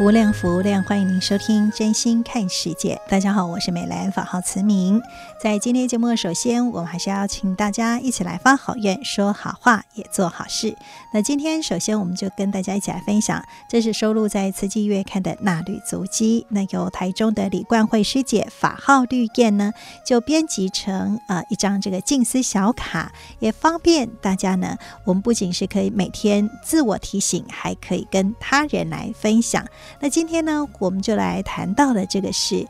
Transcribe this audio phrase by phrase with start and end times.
[0.00, 3.00] 无量福量，欢迎您收听《真心看世界》。
[3.10, 5.00] 大家好，我是美兰，法号慈明。
[5.40, 10.76] 在今天节目，首先我们还是要请大家一起来发好愿，说好话，也做好事。
[11.12, 16.46] 那今天首先我们就跟大家一起来分享，这是收录在《慈济月刊》的纳履足迹。
[16.48, 19.72] 那由台中的李冠慧师姐法号绿燕呢，
[20.04, 24.76] 就编辑成呃一张这个静思小卡，也方便大家呢。
[25.04, 29.64] 我们不仅是可以每天自我提醒，还可以跟他人来分享。
[30.00, 32.66] 那今天呢，我们就来谈到的这个是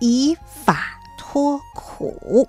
[0.00, 2.48] 以法脱苦。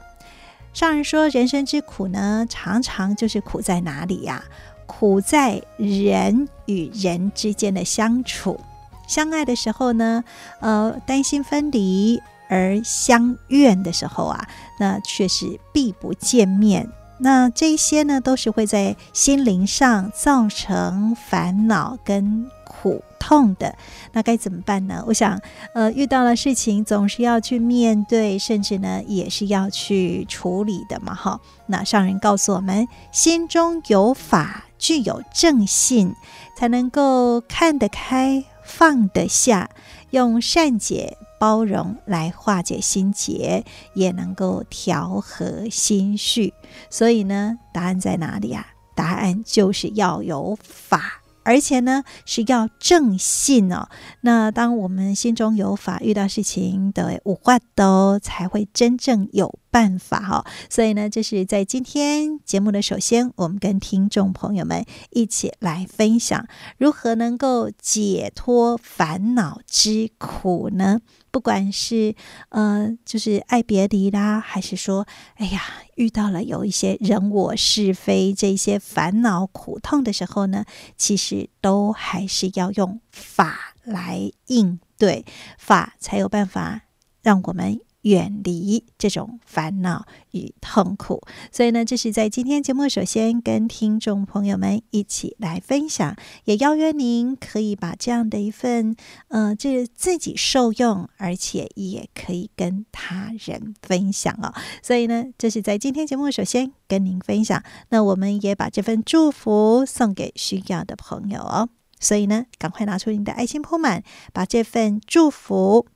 [0.74, 4.44] 上人说，人生之苦呢，常常就是苦在哪里呀？
[4.86, 8.60] 苦在人与人之间的相处，
[9.08, 10.24] 相爱的时候呢，
[10.60, 12.20] 呃，担心分离；
[12.50, 14.48] 而相怨的时候啊，
[14.80, 16.90] 那却是避不见面。
[17.20, 23.74] 那这些呢，都是会在心灵上造成烦恼跟苦痛的。
[24.12, 25.02] 那该怎么办呢？
[25.08, 25.40] 我想，
[25.74, 31.16] 呃，遇到了事情总是要去面对，甚至呢，也是要去处理的嘛。
[31.16, 36.14] 哈，那上人告诉我们，心中有法，具有正信，
[36.58, 39.70] 才能够看得开，放得下，
[40.10, 41.18] 用善解。
[41.40, 43.66] 包容来化解心结，
[43.96, 46.54] 也能够调和心绪。
[46.90, 48.68] 所以呢，答案在哪里呀？
[48.96, 51.23] 答案就是要有法。
[51.44, 53.88] 而且呢，是要正信哦。
[54.22, 60.46] 那当我们心中有法，遇到事情的五化都才会真正有办法哈。
[60.70, 66.48] 所以呢，这是在今天节目的首先，我们跟听众朋友们一起来分享
[66.78, 71.02] 如何能够解脱烦恼之苦呢？
[71.32, 72.14] 不管是
[72.50, 75.08] 呃，就是爱别离啦，还是说，
[75.38, 75.64] 哎呀，
[75.96, 85.26] 遇到了有一些人我是非这些烦恼苦痛的时候呢，其实都还是要用法来应对，
[85.58, 86.84] 法才有办法
[87.24, 87.80] 让我们。
[88.04, 91.22] 远离这种烦恼与痛苦，
[91.52, 96.16] 所以呢，这是在今天节目首先跟听众朋友们一起来分享，
[96.46, 98.96] 也邀约您可以把这样的一份，
[99.30, 104.54] 呃，这自己受用，而且也可以跟他人分享哦。
[104.82, 111.70] 所以呢，这是在今天节目首先跟您分享，那我们也把这份祝福送给需要的朋友哦。
[112.00, 114.04] 所以呢，赶快拿出您的爱心铺满，
[114.34, 115.88] 把这份祝福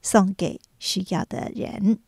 [0.00, 0.60] 送给。
[0.80, 2.00] 需要的人。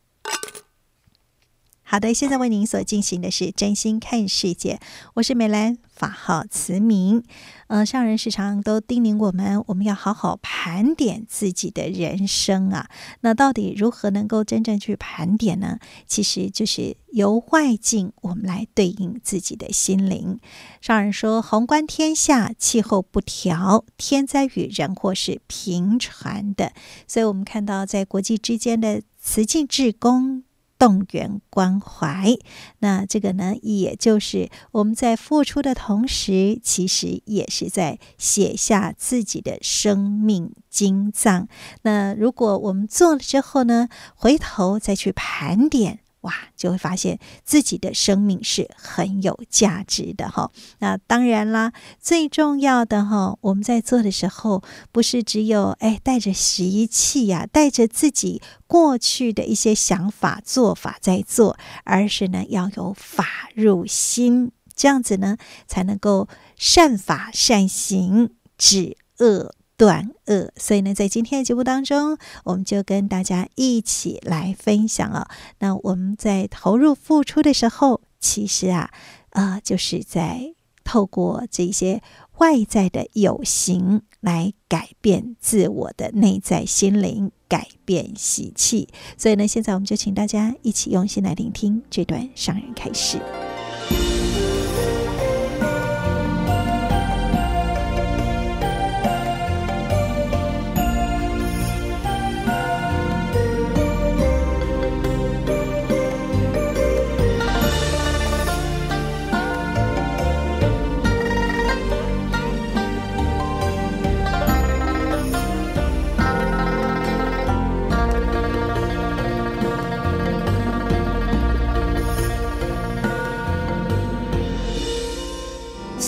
[1.85, 4.79] 好的，现在为您所进行的是真心看世界，
[5.15, 7.23] 我是美兰，法号慈明。
[7.67, 12.87] 呃，上人时常都叮咛我们，我们要好好拍盘点自己的人生啊。
[13.19, 15.77] 那到底如何能够真正去盘点呢？
[16.07, 20.39] 其实就是由外境我们来对应自己的心灵。
[20.79, 26.71] 上人说，宏观天下气候不调，天灾与人祸是平传的，
[27.07, 30.43] 所以我们看到在国际之间的慈济志工。
[30.83, 32.35] 动员关怀，
[32.79, 41.47] 那这个呢，也就是我们在付出的同时，其实也是在写下自己的生命经藏。
[41.83, 45.99] 那如果我们做了之后呢，回头再去盘点。
[46.23, 50.51] 哇，就会发现自己的生命是很有价值的哈。
[50.79, 51.71] 那当然啦，
[52.01, 54.61] 最重要的哈，我们在做的时候，
[54.91, 65.37] 不是只有哎带着习气呀，带着自己过去的一些想法做法在做，而是呢要有法入心，这样子呢
[65.67, 69.53] 才能够善法善行，止恶。
[69.77, 75.27] 断恶，所以呢，在今天的节目当中，我们就跟大家一起来分享啊。
[75.59, 78.91] 那我们在投入付出的时候，其实啊，
[79.31, 80.53] 啊、呃，就是在
[80.83, 82.01] 透过这些
[82.37, 88.89] 外在的有形来改变自我的内在心灵，改变习气。
[89.17, 93.19] 所以呢，现在我们就请大家一起用心来聆听这段上人开示。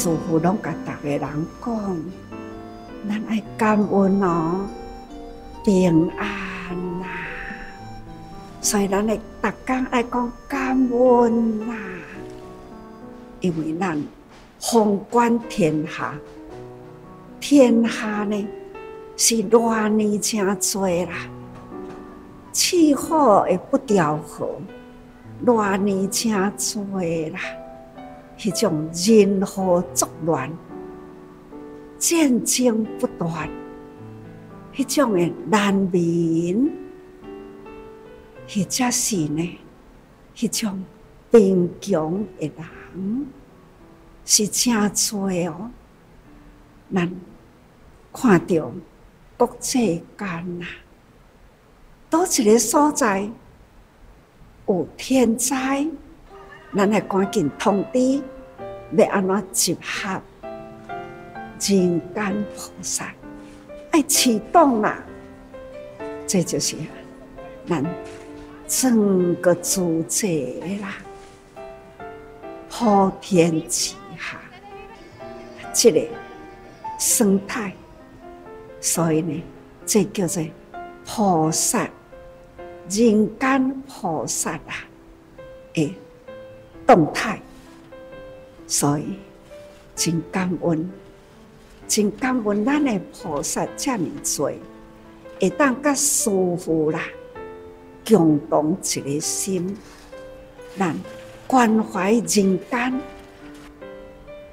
[0.05, 1.97] 师父拢甲逐个人讲，
[3.09, 4.67] 咱爱感恩哦，
[5.63, 7.09] 平安呐、啊。
[8.61, 11.79] 所以咱会逐工爱讲感恩呐、啊，
[13.41, 13.99] 因为咱
[14.59, 16.13] 宏观天下，
[17.39, 18.47] 天下呢
[19.17, 21.27] 是偌呢真多啦，
[22.51, 24.55] 气候也不调和，
[25.43, 27.01] 偌呢真多
[27.31, 27.39] 啦。
[28.37, 30.51] 迄种人祸作乱、
[31.97, 33.49] 战争不断，
[34.73, 36.69] 迄种诶难民，
[38.47, 39.59] 或者是呢，
[40.35, 40.83] 迄种
[41.31, 43.25] 贫穷诶人，
[44.25, 45.71] 是真多哦。
[46.93, 47.11] 咱
[48.13, 48.71] 看到
[49.37, 50.65] 国际间呐，
[52.09, 53.29] 倒一个所在
[54.67, 55.87] 有天灾。
[56.75, 58.21] 咱来赶紧通知，
[58.97, 60.21] 要安怎集合
[61.57, 63.13] 人间菩萨，
[63.91, 65.01] 爱启动啦！
[66.27, 66.75] 这就是
[67.65, 67.81] 咱
[68.67, 70.27] 整个组织
[70.81, 70.97] 啦，
[72.69, 74.37] 普天之下，
[75.73, 76.01] 这个
[76.99, 77.73] 生态，
[78.81, 79.43] 所以呢，
[79.85, 80.43] 这叫做
[81.05, 81.87] 菩萨，
[82.89, 84.75] 人间菩萨啊！
[85.75, 85.95] 诶。
[86.85, 87.41] 动态，
[88.67, 89.15] 所以
[89.95, 90.89] 真感恩，
[91.87, 94.51] 真感恩咱的菩萨这么多，
[95.39, 97.01] 会当甲师父啦，
[98.07, 99.75] 共同一个心，
[100.77, 100.95] 咱
[101.47, 103.01] 关怀人间，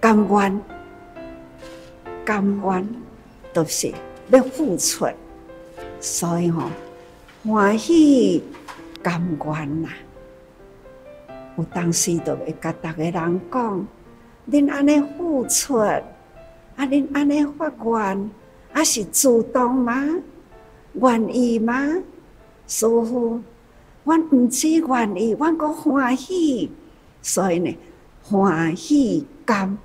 [0.01, 0.61] 甘愿，
[2.25, 2.89] 甘愿
[3.53, 3.93] 都是
[4.31, 5.07] 要付出，
[6.01, 6.71] 所以吼
[7.45, 8.43] 欢喜
[9.03, 9.89] 甘愿呐。
[11.57, 13.87] 有当时就会甲逐个人讲：
[14.51, 16.01] 恁安尼付出，啊，
[16.79, 18.31] 恁安尼发愿，
[18.73, 20.03] 啊是主动吗？
[20.95, 21.75] 愿意吗？
[22.67, 23.41] 师傅，
[24.05, 26.71] 阮毋止愿意，阮阁欢喜，
[27.21, 27.77] 所以呢，
[28.23, 29.77] 欢喜甘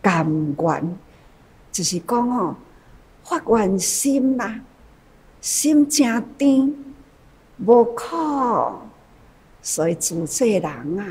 [0.00, 0.24] 甘
[0.58, 0.96] 愿，
[1.72, 2.54] 就是讲哦，
[3.24, 4.60] 发愿心啦，
[5.40, 6.72] 心诚甜，
[7.58, 8.85] 无苦。
[9.66, 10.64] 所以做这人
[11.00, 11.04] 啊，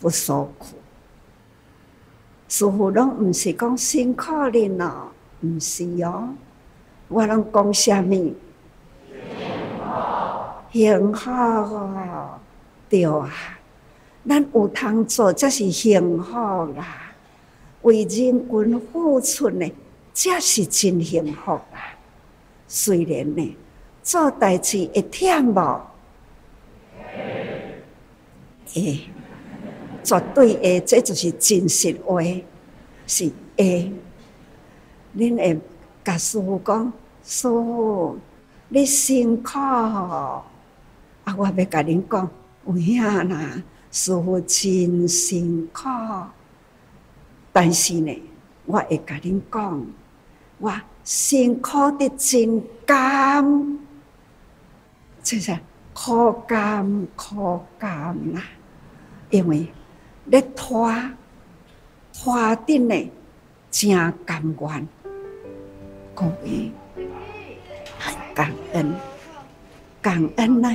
[0.00, 0.66] 不受苦。
[2.48, 5.12] 师父拢毋是讲辛苦恁哦，
[5.42, 6.30] 毋是哦。
[7.06, 8.34] 我拢讲啥物？
[10.72, 12.30] 幸福哦，
[12.88, 13.30] 对啊。
[14.28, 16.36] 咱有通做，则是幸福
[16.72, 17.12] 啦。
[17.82, 19.72] 为人群付出呢，
[20.12, 21.94] 则是真幸福啦。
[22.66, 23.56] 虽然呢，
[24.02, 25.89] 做代志会忝无。
[28.74, 29.00] 会，
[30.02, 32.22] 绝对会，这就是真实话，
[33.06, 33.92] 是会。
[35.16, 35.60] 恁会
[36.04, 36.92] 甲师父讲，
[37.24, 38.16] 师父，
[38.68, 39.58] 你辛苦。
[39.58, 40.44] 啊，
[41.36, 42.30] 我要甲恁讲，
[42.66, 45.88] 有影啦，师父真辛苦。
[47.52, 48.22] 但是呢，
[48.66, 49.86] 我会甲恁讲，
[50.58, 50.72] 我
[51.02, 53.78] 辛苦的真甘，
[55.24, 55.58] 就是
[55.92, 58.40] 苦甘苦甘啦。
[59.30, 59.66] 因为
[60.26, 60.92] 咧拖
[62.12, 63.10] 拖顶呢，
[63.70, 63.90] 真
[64.26, 64.88] 甘愿，
[66.14, 66.72] 各位
[67.98, 68.92] 很感恩，
[70.02, 70.68] 感恩呢，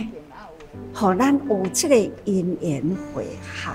[0.93, 2.81] 互咱有这个因缘
[3.13, 3.73] 会合，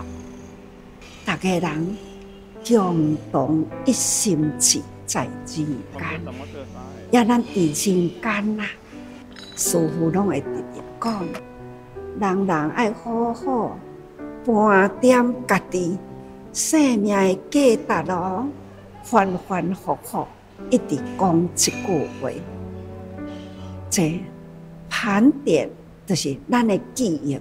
[1.26, 1.96] 大家人
[2.66, 6.20] 共同一心志在人间，
[7.10, 8.64] 要咱伫人间呐，
[9.56, 11.22] 师父拢会直直讲，
[12.18, 13.78] 人人爱好好。
[14.44, 15.98] 盘点家己
[16.52, 18.46] 生命的价值咯，
[19.04, 20.26] 反反复复
[20.70, 22.30] 一直讲一句话，
[23.90, 24.18] 这
[24.88, 25.70] 盘点
[26.06, 27.38] 就是咱的记忆，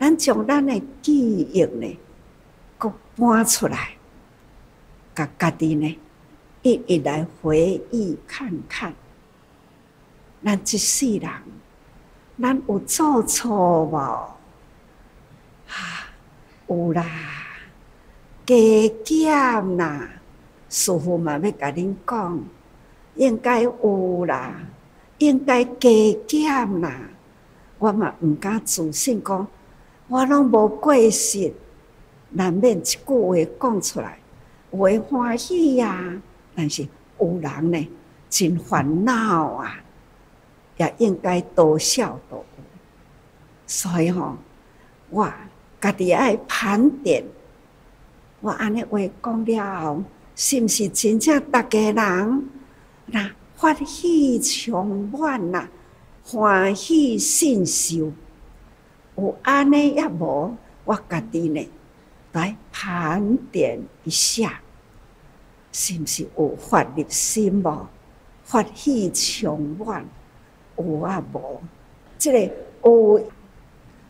[0.00, 1.98] 咱将咱的记忆呢，
[2.76, 3.90] 搁搬出来，
[5.14, 5.98] 甲家己呢
[6.62, 8.92] 一一来回忆看看，
[10.44, 11.30] 咱一世人，
[12.42, 14.37] 咱有做错无？
[16.68, 17.04] 有啦，
[18.46, 18.54] 加
[19.04, 20.08] 减啦，
[20.68, 22.40] 师父嘛要甲恁讲，
[23.16, 24.54] 应该有啦，
[25.18, 25.88] 应该加
[26.26, 27.00] 减啦。
[27.78, 29.46] 我嘛毋敢自信讲，
[30.08, 31.52] 我拢无过失，
[32.30, 34.18] 难免一句话讲出来，
[34.70, 36.20] 会欢喜、啊。
[36.54, 36.86] 但是
[37.20, 37.88] 有人呢，
[38.28, 39.80] 真烦恼啊，
[40.76, 42.44] 也应该多笑多。
[43.66, 44.36] 所以吼、
[45.10, 45.30] 我
[45.80, 47.24] 家己爱盘点，
[48.40, 50.02] 我安尼话讲了后，
[50.34, 52.48] 是毋是真正逐个人
[53.06, 55.68] 那发喜充满呐？
[56.24, 58.12] 欢喜信受，
[59.16, 60.54] 有安尼也无，
[60.84, 61.68] 我家己呢
[62.32, 64.60] 来盘点一下，
[65.72, 67.86] 是毋是有发入心无？
[68.44, 70.04] 发喜充满，
[70.76, 71.60] 有啊无？
[72.18, 72.54] 即、这个
[72.84, 73.30] 有，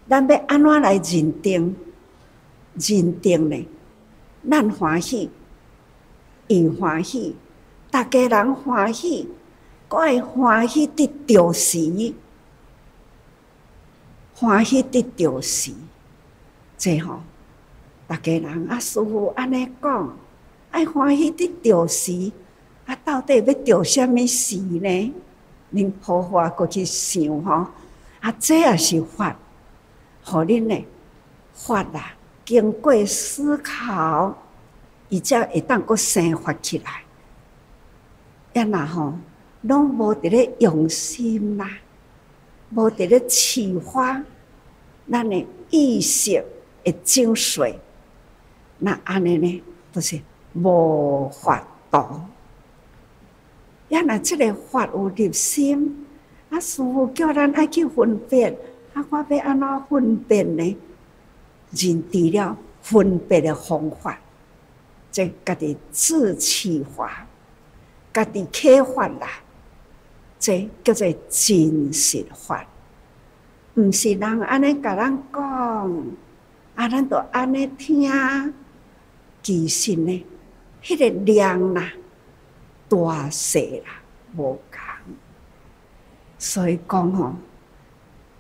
[0.09, 1.77] 咱要安怎来认定？
[2.75, 3.69] 认定呢？
[4.49, 5.31] 咱欢喜，
[6.47, 7.35] 伊欢喜，
[7.91, 9.29] 逐家人欢喜。
[9.91, 12.15] 我爱欢喜得着时，
[14.35, 15.73] 欢喜得着时，
[16.77, 17.21] 这吼，
[18.07, 20.17] 大家人啊，师傅安尼讲，
[20.71, 22.31] 爱欢喜得着时，
[22.87, 25.15] 啊，到底要着什么时呢？
[25.73, 27.67] 恁好好过去想吼，
[28.21, 29.37] 啊，这也是法，
[30.31, 30.85] 互恁呢
[31.55, 32.13] 法啦，
[32.45, 34.37] 经过思考，
[35.09, 37.03] 伊才会当阁生发起来，
[38.53, 39.15] 也若吼。
[39.63, 41.69] 拢无伫咧用心啦，
[42.71, 44.23] 无伫咧启发
[45.11, 46.45] 咱诶意识
[46.85, 47.75] 诶精髓，
[48.79, 50.21] 那安尼呢，就是
[50.53, 52.21] 无法度。
[53.89, 56.07] 也若即个法有入心，
[56.51, 58.57] 啊，师傅叫咱爱去分辨，
[58.99, 60.77] 啊，我要安怎分辨呢？
[61.71, 64.19] 认知了分别诶方法，
[65.11, 67.27] 即家己自启发，
[68.13, 69.29] 家己开发啦。
[70.41, 72.65] 这叫做真实法，
[73.75, 76.07] 毋是人安尼甲咱讲，
[76.75, 78.11] 啊，咱都安尼听。
[79.43, 80.25] 其实呢，
[80.83, 81.93] 迄、个量啦，
[82.89, 84.01] 大细啦，
[84.37, 84.81] 无共。
[86.39, 87.35] 所以讲吼，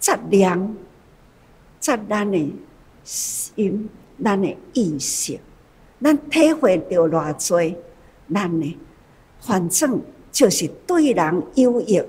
[0.09, 0.77] 质量，
[1.81, 2.55] 质咱的
[3.05, 3.91] 心，
[4.25, 5.39] 咱的意识，
[6.03, 7.77] 咱体会到偌济，
[8.33, 8.79] 咱呢，
[9.41, 10.01] 反正。
[10.31, 12.01] 就是对人有益，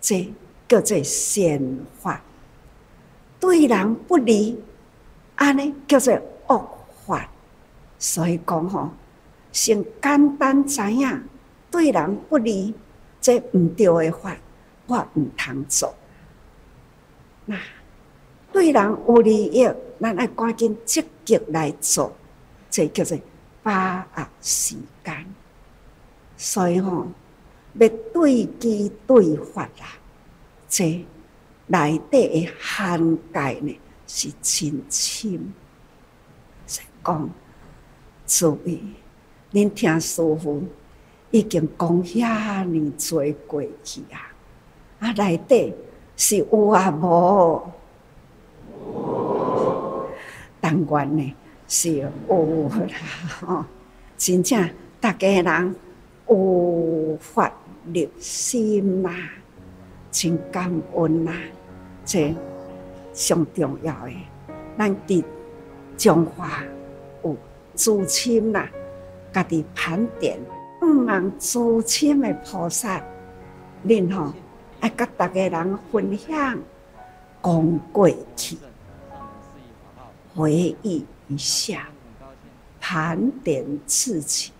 [0.00, 0.32] 这
[0.68, 2.20] 叫做善法；
[3.40, 4.56] 对人不利，
[5.34, 6.14] 安尼叫做
[6.46, 6.68] 恶
[7.04, 7.28] 法。
[7.98, 8.90] 所以讲吼，
[9.50, 11.24] 先简单知影，
[11.70, 12.72] 对人不利，
[13.20, 14.36] 这毋对的法，
[14.86, 15.92] 我毋通做。
[18.56, 19.68] 对人有利益，
[20.00, 22.10] 咱爱赶紧积极来做，
[22.70, 23.18] 这叫做
[23.62, 25.26] 把握时间。
[26.38, 27.06] 所以吼。
[27.78, 29.86] 要对机对法啦，
[30.66, 31.04] 这
[31.66, 35.52] 内底的涵盖呢是真深。
[36.66, 37.28] 是讲，
[38.26, 38.80] 注意，
[39.52, 40.64] 恁听师傅
[41.30, 44.32] 已经讲遐尼多过去啊，
[45.00, 45.74] 啊内底
[46.16, 47.62] 是有啊无？
[50.60, 51.34] 当然呢
[51.68, 52.08] 是有
[52.68, 52.88] 啦，
[53.40, 53.64] 吼，
[54.16, 54.68] 真正
[55.00, 55.76] 大家人
[56.28, 57.52] 有法。
[57.94, 59.12] 入心啦，
[60.10, 61.32] 真感恩啦，
[62.04, 62.34] 这
[63.12, 64.16] 上重要诶。
[64.76, 65.22] 咱伫
[65.96, 66.64] 中华
[67.22, 67.36] 有
[67.76, 68.68] 至亲啦，
[69.32, 70.36] 家己盘点，
[70.82, 73.00] 毋茫至亲诶菩萨，
[73.86, 74.32] 恁吼
[74.80, 76.58] 爱甲逐个人分享，
[77.40, 78.58] 讲过去，
[80.36, 81.88] 回忆一下，
[82.78, 84.52] 盘点自己，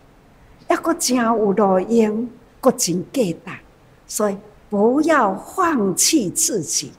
[0.70, 2.28] 抑阁真有路用。
[2.58, 3.54] 阁真简单，
[4.08, 4.36] 所以
[4.68, 6.90] 不要放弃自己，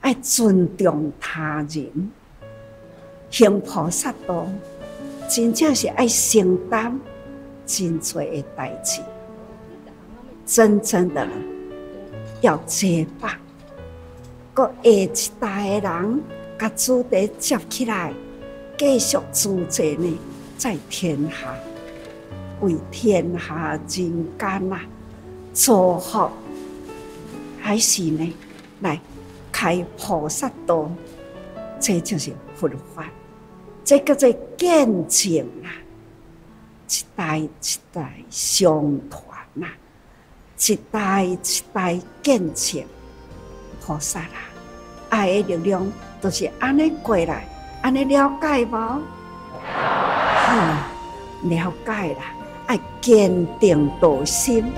[0.00, 2.10] 爱尊重他人，
[3.28, 4.46] 行菩萨道，
[5.28, 6.98] 真正是爱承担
[7.66, 9.02] 真多的代志，
[10.46, 11.28] 真正的
[12.40, 13.30] 要接棒，
[14.54, 16.22] 个下一代的人
[16.58, 18.12] 甲主地接起来，
[18.76, 20.18] 继续主持呢，
[20.56, 21.54] 在天下。
[22.60, 24.80] 为天下人间呐，
[25.54, 26.28] 祝福
[27.60, 28.34] 还是呢？
[28.80, 29.00] 来
[29.52, 30.90] 开菩萨道，
[31.78, 33.08] 这就是佛法，
[33.84, 35.70] 这叫做见证啊！
[36.88, 37.50] 一代一
[37.92, 39.22] 代相传
[39.54, 39.68] 呐，
[40.66, 41.38] 一代一
[41.72, 42.82] 代见证
[43.80, 44.50] 菩萨啦，
[45.10, 47.44] 爱的力量都是安尼过来，
[47.82, 48.72] 安尼了解无？
[48.74, 49.00] 好，
[51.42, 52.24] 了解啦，
[52.66, 54.72] 爱坚定道心。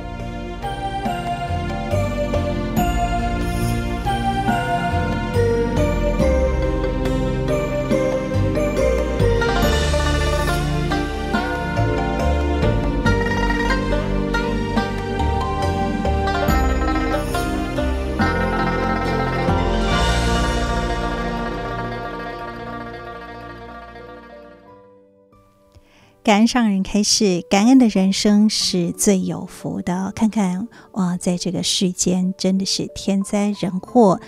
[26.40, 30.10] 感恩上人开示，感恩的人生是最有福的。
[30.16, 34.18] 看看哇，在这个世间真的是天灾人祸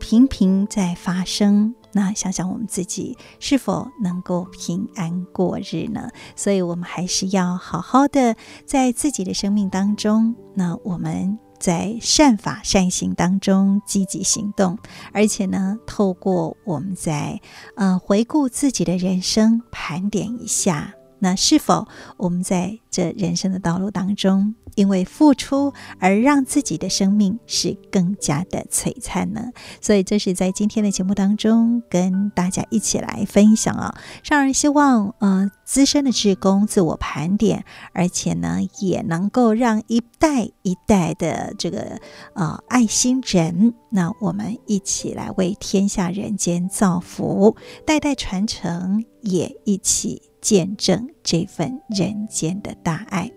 [0.00, 1.74] 频频在发生。
[1.92, 6.08] 那想想我们自己是否能够平安过日呢？
[6.34, 8.34] 所以，我们还是要好好的
[8.64, 14.78] 在自己的生命当中，那我们在善法善行当中积极行动，
[15.12, 17.38] 而且呢，透过我们在
[17.76, 20.94] 呃回顾自己的人生，盘点一下。
[21.20, 29.50] 那是否我们在这人生的道路当中，因为付出而让自己的生命是更加的璀璨呢？
[29.80, 33.94] 所以这是在今天的节目当中跟大家一起来分享啊。
[34.22, 42.00] 上人希望呃资深的志工自我盘点，而且呢也能够让一代一代的这个
[42.34, 47.56] 呃爱心人，那我们一起来为天下人间造福，
[47.86, 50.22] 代代传承，也一起。
[50.48, 53.30] 见证这份人间的大爱，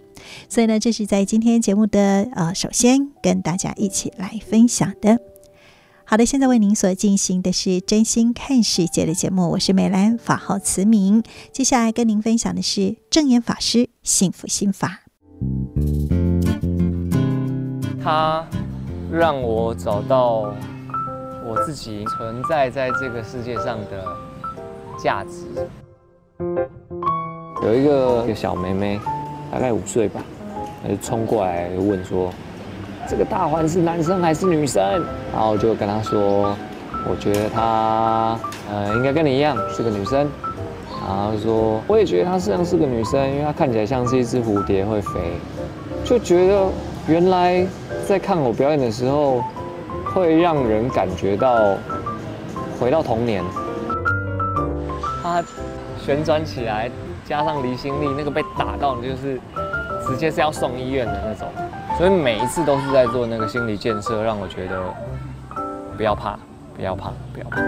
[0.48, 5.20] 所以呢，这是在今天节目的呃，首先跟大家一起来分享的。
[6.06, 11.22] 好的，现在为您所进行的是真心看世界的节目，我是美兰，法号慈明。
[11.52, 15.02] 接下来跟您分享的是证言法师幸福心法。
[18.02, 18.48] 他
[19.12, 20.56] 让我找到
[21.46, 24.06] 我自己存在在这个世界上的
[25.04, 25.70] 价值。
[27.64, 29.00] 有一个一个小妹妹，
[29.52, 30.22] 大概五岁吧，
[30.82, 32.32] 她就冲过来问说
[33.08, 34.84] ：“这个大环是男生还是女生？”
[35.32, 36.56] 然后我就跟她说
[37.08, 38.38] ：“我觉得她
[38.72, 40.28] 呃应该跟你一样是个女生。”
[41.08, 45.20] 然后说：“我也觉得她像是个女生，因为她看起来像是一只蝴蝶会飞。”
[46.04, 46.68] 就觉得
[47.08, 47.66] 原来
[48.08, 49.44] 在看我表演的时候，
[50.14, 51.76] 会让人感觉到
[52.80, 53.44] 回到童年。
[55.22, 55.44] 她
[56.04, 56.90] 旋转起来。
[57.24, 59.40] 加上离心力，那个被打到你就是
[60.06, 61.48] 直接是要送医院的那种，
[61.98, 64.82] 所以每一次都是在做那个心理建设，让我觉得
[65.96, 66.38] 不要怕，
[66.76, 67.62] 不要怕，不要怕。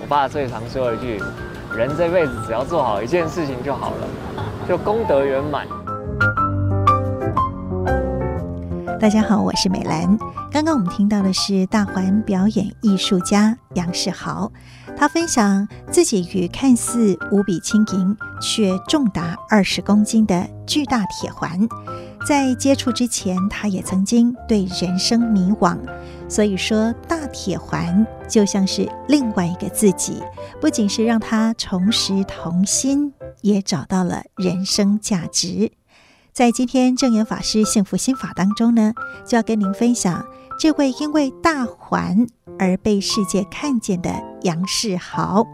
[0.00, 1.20] 我爸最常说一句：
[1.74, 4.06] 人这辈子只要做好一件事情就好了，
[4.68, 5.66] 就功德圆满。
[9.00, 10.16] 大家好，我是美兰。
[10.52, 14.52] 刚刚我们听到的是大环表演艺术家杨世豪。
[15.02, 21.68] 他分享自己与看似无比轻盈却重达二十公斤的巨大铁环，
[22.24, 25.76] 在接触之前，他也曾经对人生迷惘。
[26.28, 30.22] 所以说，大铁环就像是另外一个自己，
[30.60, 35.72] 不仅是让他重拾童心，也找到了人生价值。
[36.32, 38.94] 在今天证严法师幸福心法当中呢，
[39.26, 40.24] 就要跟您分享。
[40.62, 42.24] 这位因为大环
[42.56, 45.44] 而被世界看见的杨世豪，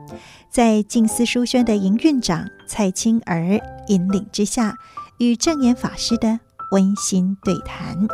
[0.50, 4.76] 在静思书轩的营运长蔡清儿引领之下，
[5.16, 6.38] 与证言法师的
[6.72, 8.06] 温馨对谈。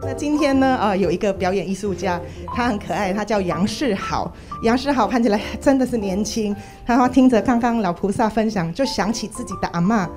[0.00, 2.18] 那今天呢，呃，有一个表演艺术家，
[2.54, 4.32] 他很可爱，他叫杨世豪。
[4.62, 6.56] 杨世豪看起来真的是年轻。
[6.86, 10.08] 他说听着刚刚老菩萨分享，就想起自己的阿嬷，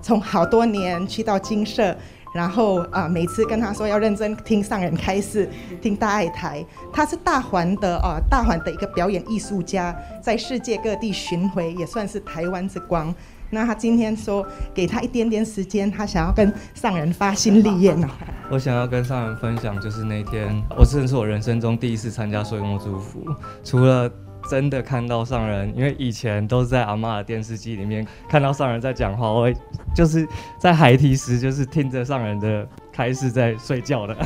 [0.00, 1.96] 从好多年去到精舍。
[2.32, 5.48] 然后啊，每次跟他说要认真听上人开示，
[5.80, 6.64] 听大爱台。
[6.92, 13.14] 他是大环的啊，大环的一个表演艺术家，在世界各地巡回，也算是台湾之光。
[13.50, 18.08] 那他今天说，给他一点点时间，他想要跟上人发心立愿哦。
[18.50, 23.26] 我想要跟上人分享，就是那天，我真的是我人生中第一次参加岁末祝福，
[23.62, 24.10] 除了。
[24.48, 29.52] 真的看到上人，因为以前都是在阿嬷的电视机里面看到上人在讲话，我
[29.94, 30.26] 就是
[30.58, 34.16] 在孩提时就是听着上人的开示在睡觉的，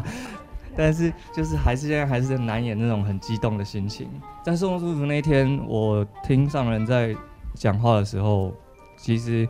[0.76, 4.08] 但是就是还是现在还是难掩那种很激动的心情。
[4.42, 7.14] 在送祝福那天，我听上人在
[7.54, 8.52] 讲话的时候，
[8.96, 9.46] 其实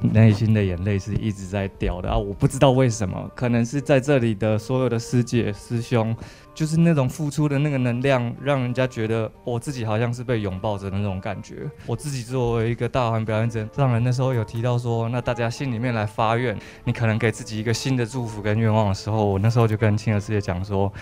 [0.00, 2.16] 内心的眼泪是一直在掉的啊！
[2.16, 6.16] 我不知道为什么，可能是在这里的所有的师姐师兄。
[6.54, 11.70] 就是那种付出的那个能量，让人家觉得我自己好像是被拥抱着的那种感觉。
[11.86, 20.92] 我自己作为一个大环表演者，让人那时候有提到说，那大家心里面来发愿，你可能给自己一个新的祝福跟愿望的时候，我那时候就跟青儿师姐讲说，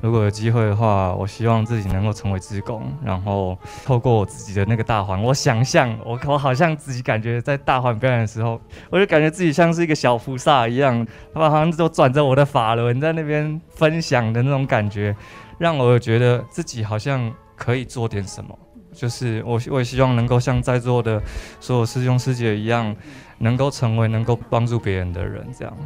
[0.00, 15.14] 如果有机会的话，我希望自己能够成为志工，然后透过我自己的那个大环，我想象我我好像自己感觉在大环表演的时候，我就感觉自己像是一个小菩萨一样，他们好像都转着我的法轮在那边分享的那种感觉。
[15.58, 18.56] 让我觉得自己好像可以做点什么，
[18.92, 21.20] 就是我我也希望能够像在座的
[21.58, 22.94] 所有师兄师姐一样，
[23.38, 25.44] 能够成为能够帮助别人的人。
[25.58, 25.76] 这样，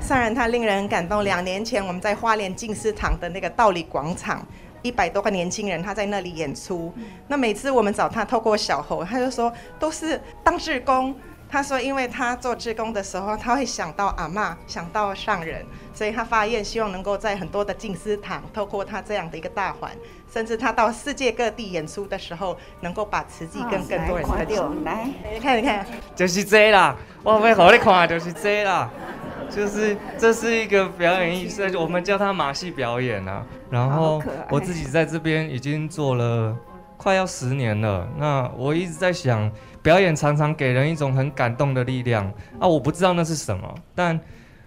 [0.00, 1.22] 上人他令人感动。
[1.24, 4.46] 两年前我们在花莲静思堂的那个道理广场，
[4.82, 6.92] 一百多个年轻人他在那里演出。
[7.28, 11.14] 那每次我们找他，透过小侯，他就说都是当志工。
[11.48, 19.90] 他说，因为他做志工的时候，他会想到阿嬷，想到上人，所以他发愿希望能够在很多的静思堂，透过他这样的一个大环，
[20.32, 24.82] 甚至他到世界各地演出的时候，能够把慈济跟更多人分享。
[24.82, 25.84] 来，你看，你看，
[26.16, 28.90] 就是这啦，我要好你看，就是这啦，
[29.54, 33.44] 就是这是一个表演艺术，我们叫它马戏表演啊。
[33.70, 36.56] 然后我自己在这边已经做了
[36.96, 39.50] 快要十年了，那我一直在想。
[39.82, 42.24] 表演常常给人一种很感动的力量
[42.60, 42.68] 啊！
[42.68, 44.16] 我不知道那是什么，但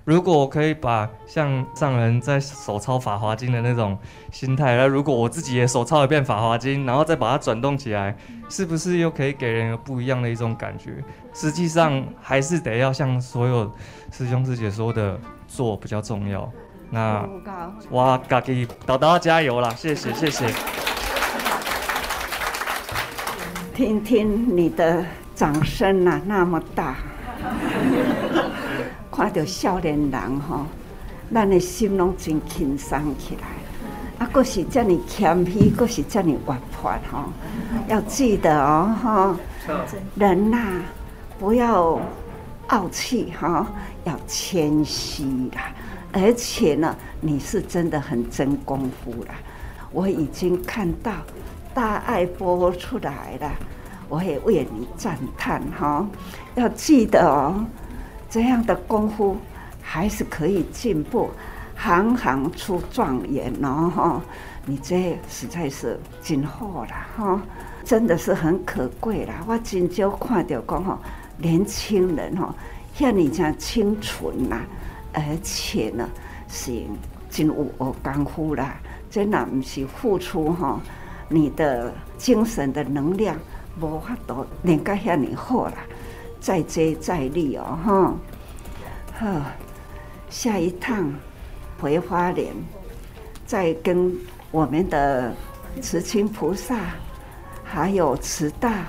[0.05, 3.97] 如果我可以把像上人在手抄《法华经》的那种
[4.31, 8.15] 心态，那如果我自己也手抄一遍《法华经》，然后再把它转动起来，
[8.47, 11.03] 是不是又可以给人有不一样的一种感觉？
[11.33, 13.71] 实际上还是得要像所有
[14.11, 16.47] 师兄师姐说的，做比较重要。
[16.91, 17.27] 那
[17.89, 19.71] 我自己豆豆加油啦！
[19.71, 20.45] 谢谢，谢谢。
[23.73, 26.95] 听听你的掌声啊，那么大，
[29.15, 30.65] 看到少年人吼，
[31.33, 33.47] 咱的心拢真轻松起来。
[34.19, 37.23] 啊，阁是这么谦虚，阁是这么活泼吼。
[37.87, 39.37] 要记得哦，哈，
[40.15, 40.81] 人呐、啊，
[41.39, 41.99] 不要
[42.67, 43.65] 傲气哈，
[44.03, 45.23] 要谦虚
[45.55, 45.71] 啦。
[46.11, 49.33] 而且呢，你是真的很真功夫了，
[49.91, 51.11] 我已经看到。
[51.73, 53.51] 大爱播出来了，
[54.07, 56.07] 我也为你赞叹哈！
[56.55, 57.65] 要记得哦，
[58.35, 59.37] 这样的功夫
[59.81, 61.31] 还是可以进步，
[61.73, 64.21] 行行出状元哦哈！
[64.65, 67.41] 你这实在是真好了哈，
[67.85, 69.35] 真的是很可贵啦。
[69.47, 70.99] 我真少看到讲哈，
[71.37, 72.53] 年轻人哈，
[72.93, 74.57] 像你这样清纯呐，
[75.13, 76.05] 而且呢
[76.49, 76.83] 是
[77.29, 78.75] 真有学功夫啦，
[79.09, 80.77] 真的不是付出哈。
[81.29, 83.37] 你的精神的能量
[83.79, 85.77] 无法度练个遐尔好啦，
[86.45, 88.13] 再接再厉哦，哈，
[89.17, 89.41] 好，
[90.29, 91.11] 下一趟
[91.81, 92.53] 回花莲，
[93.47, 94.15] 再跟
[94.51, 95.33] 我们的
[95.81, 96.77] 慈亲菩萨，
[97.63, 98.85] 还有慈大，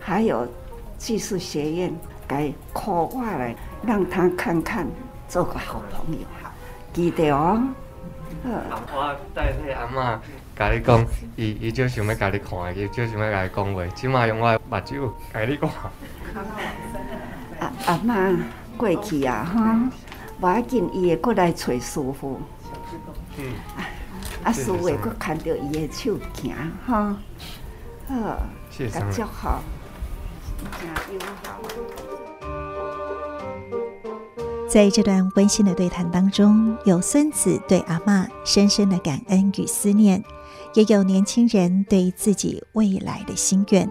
[0.00, 0.44] 还有
[0.98, 1.94] 技术学院，
[2.26, 3.54] 该 call 过来，
[3.86, 4.84] 让他看看，
[5.28, 6.26] 做个好朋友，
[6.92, 7.62] 记得哦。
[8.44, 10.18] 我带替阿嬷。
[10.56, 11.04] 甲你讲，
[11.36, 15.70] 伊伊就想要甲你看，伊就想要甲你讲话，起码用我目睭甲你看。
[17.60, 18.36] 阿阿嬷
[18.76, 19.90] 过去啊，哈，
[20.40, 22.40] 无要紧，伊会过来找师傅。
[23.38, 23.54] 嗯。
[24.44, 26.54] 啊，师傅会过看到伊的手行，
[26.86, 27.16] 哈。
[28.08, 28.38] 好。
[28.70, 29.00] 谢谢。
[29.00, 29.62] 感觉好。
[30.80, 32.11] 加油！
[34.72, 40.24] 在这段温馨的对谈当中，有孙子对阿嬷深深的感恩与思念。
[40.72, 43.86] 也有年轻人对自己未来的心愿。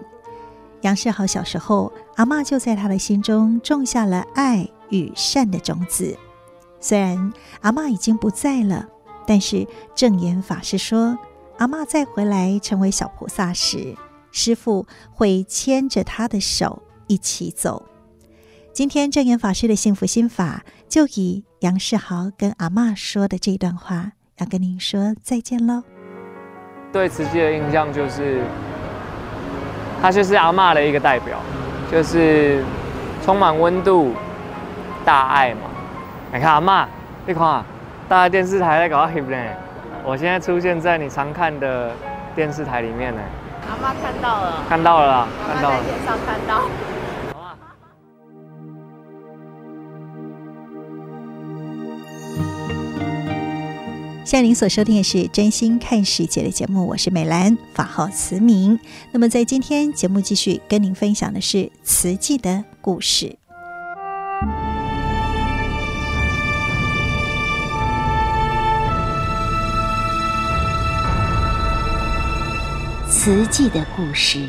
[0.80, 6.18] 杨世豪小时候，阿嬷就在他的心中种下了爱与善的种子。
[6.80, 8.88] 虽然阿嬷已经不在了，
[9.24, 9.64] 但是
[9.94, 11.16] 证言法师说，
[11.58, 13.94] 阿嬷再回来成为小菩萨时，
[14.32, 17.86] 师父会牵着他的手一起走。
[18.72, 25.82] 今天正言法师的幸福心法，就以杨世豪跟阿嬷说的这段话，要跟您说再见喽。
[26.90, 28.42] 对慈济的印象就是，
[30.00, 31.38] 他就是阿嬷的一个代表，
[31.90, 32.64] 就是
[33.22, 34.14] 充满温度、
[35.04, 35.60] 大爱嘛。
[36.32, 36.86] 你看阿嬷，
[37.26, 37.62] 你看，
[38.08, 39.36] 大家电视台在搞翕呢。
[40.02, 41.90] 我现在出现在你常看的
[42.34, 43.20] 电视台里面呢。
[43.68, 45.76] 阿妈看到了，看到了啦，看到了。
[45.76, 46.62] 在天上看到。
[54.32, 58.80] 现在您所收听的是《真心看世界》的节目，我是美兰，法号慈明。
[59.10, 63.36] 那么在今天节目继续跟您分享的是慈济的故事。
[73.10, 74.48] 慈济的故事，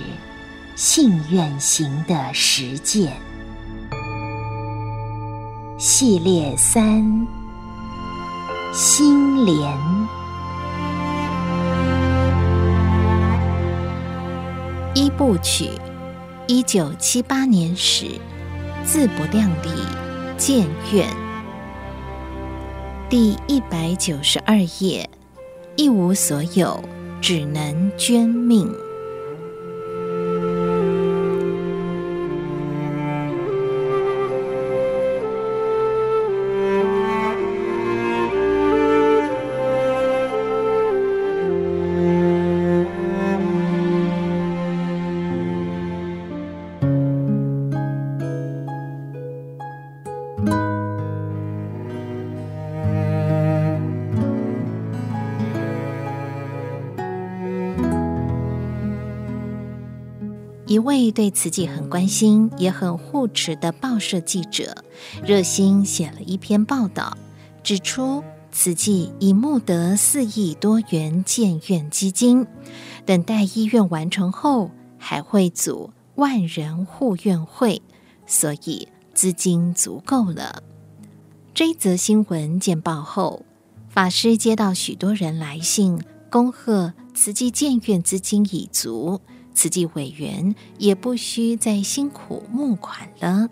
[0.78, 3.12] 信愿行的实践
[5.78, 7.28] 系列三：
[8.74, 9.56] 心莲。
[14.96, 15.70] 一部曲，
[16.48, 18.20] 一九七八年始，
[18.84, 19.70] 自不量力，
[20.38, 21.08] 建愿。
[23.12, 25.08] 第一百九十二页，
[25.76, 26.84] 一无所有。
[27.22, 28.83] 只能捐命。
[61.14, 64.84] 对慈济很关心也很护持的报社记者，
[65.24, 67.16] 热心写了一篇报道，
[67.64, 72.48] 指出慈济已募得四亿多元建院基金，
[73.06, 77.82] 等待医院完成后，还会组万人护院会，
[78.26, 80.64] 所以资金足够了。
[81.54, 83.46] 这一则新闻见报后，
[83.88, 89.22] 法师接到许多人来信，恭贺慈济建院资金已足。
[89.54, 93.50] 慈济委员也不需再辛苦募款了。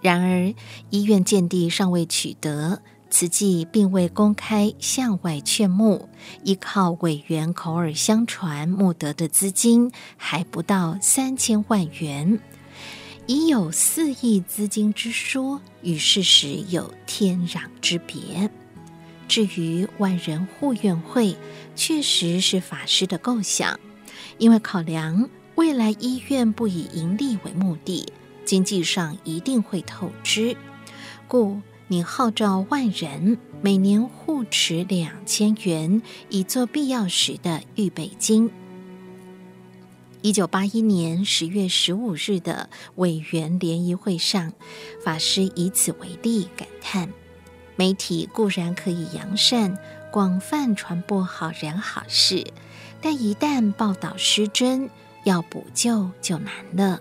[0.00, 0.54] 然而，
[0.90, 6.08] 医院建地尚未取得，慈济并未公开向外劝募，
[6.42, 12.40] 依靠委员口耳相传募得的资金还不到三千万元，
[13.26, 18.50] 已有四亿资金之说，与事实有天壤之别。
[19.28, 21.36] 至于万人护院会，
[21.76, 23.78] 确实是法师的构想。
[24.40, 28.10] 因为考量未来医院不以盈利为目的，
[28.46, 30.56] 经济上一定会透支，
[31.28, 36.00] 故你号召万人每年护持两千元，
[36.30, 38.50] 以做必要时的预备金。
[40.22, 44.54] 一九八一年十月十五日的委员联谊会上，
[45.04, 47.10] 法师以此为例，感叹：
[47.76, 49.76] 媒体固然可以扬善，
[50.10, 52.46] 广泛传播好人好事。
[53.00, 54.88] 但一旦报道失真，
[55.24, 57.00] 要补救就难了。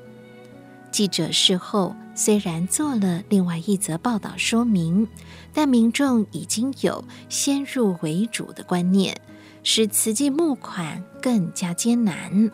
[0.92, 5.08] 记者事后虽然做了另外一则报道说明，
[5.54, 9.20] 但民众已经有先入为主的观念，
[9.64, 12.50] 使慈济募款更加艰难。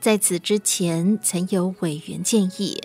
[0.00, 2.80] 在此之前，曾有委员建议，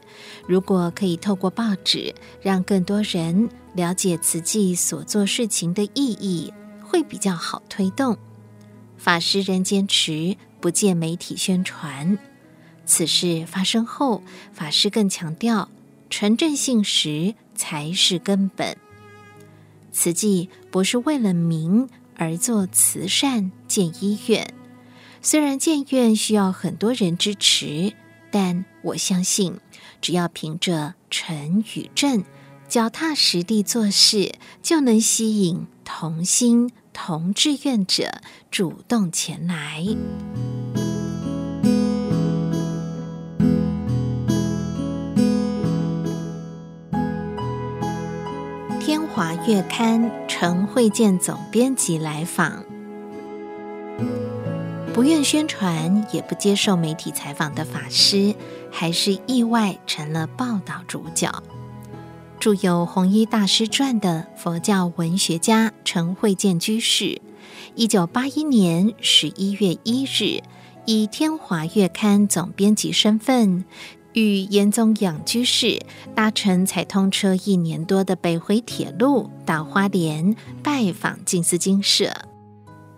[0.47, 8.17] 如果可以透过报纸让更多人了解慈济所做事情的意义，会比较好推动。
[8.99, 12.19] 法师仍坚持不借媒体宣传。
[12.85, 14.21] 此事发生后，
[14.53, 15.69] 法师更强调
[16.09, 18.77] 纯正信实才是根本。
[19.91, 24.53] 慈济不是为了名而做慈善建医院，
[25.21, 27.93] 虽然建院需要很多人支持，
[28.31, 29.59] 但我相信，
[30.01, 32.23] 只要凭着诚与正，
[32.67, 36.71] 脚踏实地做事，就能吸引同心。
[36.93, 38.09] 同志愿者
[38.51, 39.83] 主动前来。
[48.79, 52.63] 天华月刊陈慧建总编辑来访，
[54.93, 58.33] 不愿宣传也不接受媒体采访的法师，
[58.71, 61.31] 还是意外成了报道主角。
[62.39, 67.21] 著有《弘一大师传》的佛教文学家陈慧建居士，
[67.75, 70.41] 一九八一年十一月一日，
[70.85, 73.65] 以《天华月刊》总编辑身份，
[74.13, 75.81] 与严宗养居士
[76.15, 82.09] 搭乘才通车一年多的北回铁路到花莲拜访静思精舍。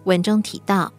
[0.04, 0.94] 文中提到，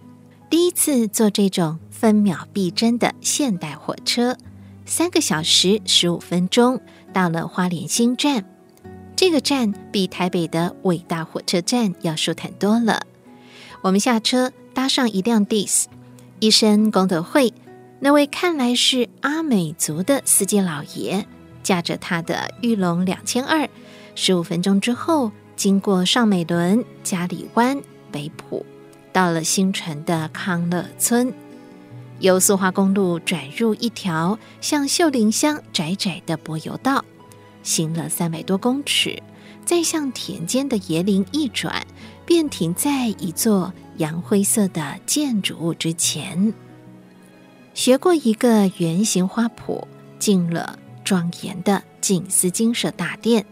[0.50, 4.37] 第一次坐这种分秒必争的现代火车，
[4.85, 6.81] 三个小时十五分钟。
[7.12, 8.44] 到了花莲新站，
[9.14, 13.07] 这个站比台北的伟大火车站要舒坦多了。
[13.83, 15.85] 我们下车，搭上一辆 DIS，
[16.40, 17.53] 一身功德会，
[18.01, 21.27] 那位看来是阿美族的司机老爷，
[21.62, 23.68] 驾着他的玉龙两千二，
[24.14, 28.64] 十五分钟之后，经过上美仑、嘉里湾、北埔，
[29.12, 31.33] 到了新城的康乐村。
[32.22, 37.04] 由苏花公路转入一条向秀林乡窄窄的柏油道，
[37.64, 39.20] 行了三百多公尺，
[39.64, 41.85] 再向田间的椰林一转，
[42.24, 46.54] 便停在一座洋灰色的建筑物之前。
[47.74, 49.85] 学过一个圆形花圃，
[50.20, 53.44] 进了庄严的景思精舍大殿。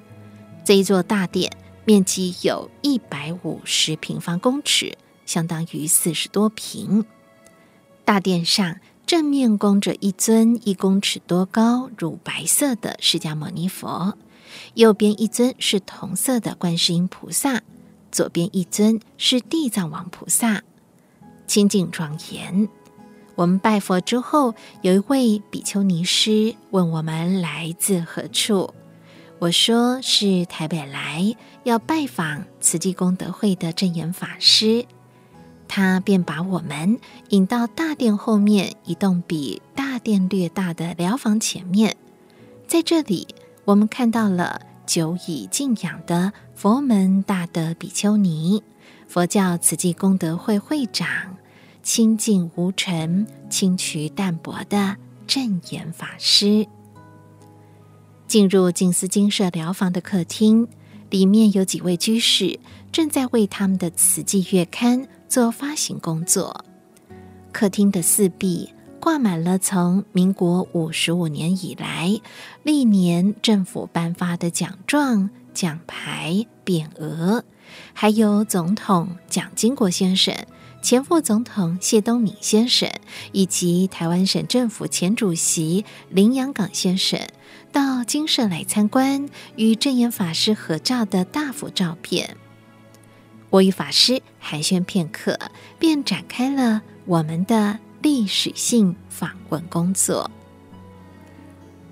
[0.65, 1.51] 这一座大殿
[1.85, 7.05] 面积有一百五十平方公尺，相当于四十多平。
[8.11, 14.19] 大殿上正面供着一尊一公尺多高、乳白色的释迦牟尼佛，
[14.75, 17.63] 右边一尊是铜色的观世音菩萨，
[18.11, 20.65] 左边一尊是地藏王菩萨，
[21.47, 22.69] 清净庄严。
[23.37, 28.75] 我们拜佛之后，有一位比丘尼师问我们来自何处。
[29.39, 34.85] 我说是台北来要拜访慈济功德会的证严法师，
[35.73, 41.97] 他便把我们引到大殿后面一栋比大殿略大的疗房前面。
[42.67, 43.29] 在这里，
[43.65, 48.65] 我们看到了久已敬仰的佛门大德比丘尼，
[49.07, 51.07] 佛教慈济功德会会长。
[51.85, 56.67] 清净无尘、清渠淡泊的正言法师，
[58.27, 60.69] 进入静思精舍疗房的客厅，
[61.09, 62.61] 里面有几位居士
[62.93, 66.65] 正在为他们的慈济月刊做发行工作。
[67.53, 68.69] 客厅的四壁
[69.01, 72.21] 挂满了从民国五十五年以来
[72.63, 77.45] 历年政府颁发的奖状、奖牌、匾额，
[77.95, 80.35] 还有总统蒋经国先生。
[80.83, 82.91] 前副总统谢东闵先生
[83.33, 87.21] 以及台湾省政府前主席林洋港先生
[87.71, 92.37] 到金舍来参观，与证严法师合照的大幅照片。
[93.51, 95.39] 我与法师寒暄片刻，
[95.79, 100.31] 便展开了我们的历史性访问工作。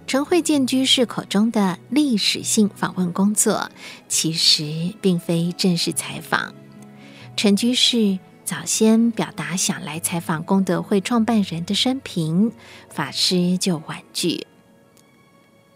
[0.07, 3.71] 陈慧建居士口中的历史性访问工作，
[4.09, 6.55] 其实并非正式采访。
[7.37, 8.19] 陈居士。
[8.49, 12.51] 早先表达想来采访功德会创办人的生平，
[12.89, 14.47] 法师就婉拒。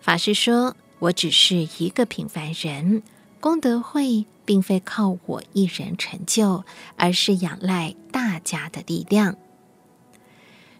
[0.00, 3.02] 法师说：“我只是一个平凡人，
[3.42, 6.62] 功德会并非靠我一人成就，
[6.96, 9.36] 而是仰赖大家的力量。”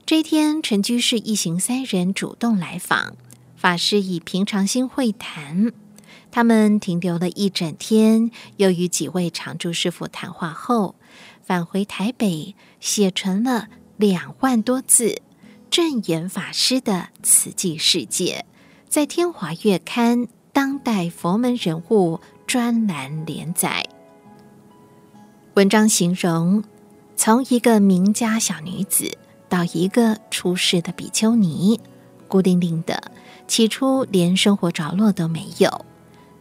[0.07, 3.17] 这天，陈居士一行三人主动来访，
[3.57, 5.73] 法师以平常心会谈。
[6.31, 10.95] 他们停留了一整天，又与几位常住师父谈话后。
[11.43, 15.21] 返回台北，写成了两万多字
[15.69, 18.47] 正言法师的慈济世界，
[18.89, 22.21] 在天华月刊当代佛门人物
[22.53, 23.83] 专栏连载。
[25.55, 26.63] 文章形容
[27.17, 29.17] 从一个名家小女子
[29.49, 31.81] 到一个出世的比丘尼，
[32.29, 33.11] 孤零零的，
[33.49, 35.87] 起初连生活着落都没有，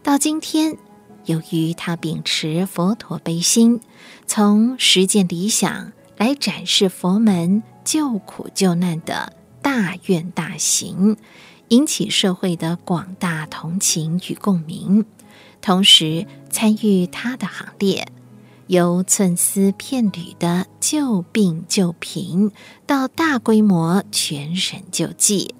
[0.02, 0.76] 到今天。
[1.24, 3.80] 由于她秉持佛陀悲心，
[4.26, 11.16] 从实践理想来展示佛门救苦救难的大愿大行，
[11.68, 15.06] 引起社会的广大同情与共鸣，
[15.62, 18.06] 同时参与他的行列，
[18.66, 22.50] 由寸丝片缕的救病救贫，
[22.84, 25.54] 到大规模全省救济。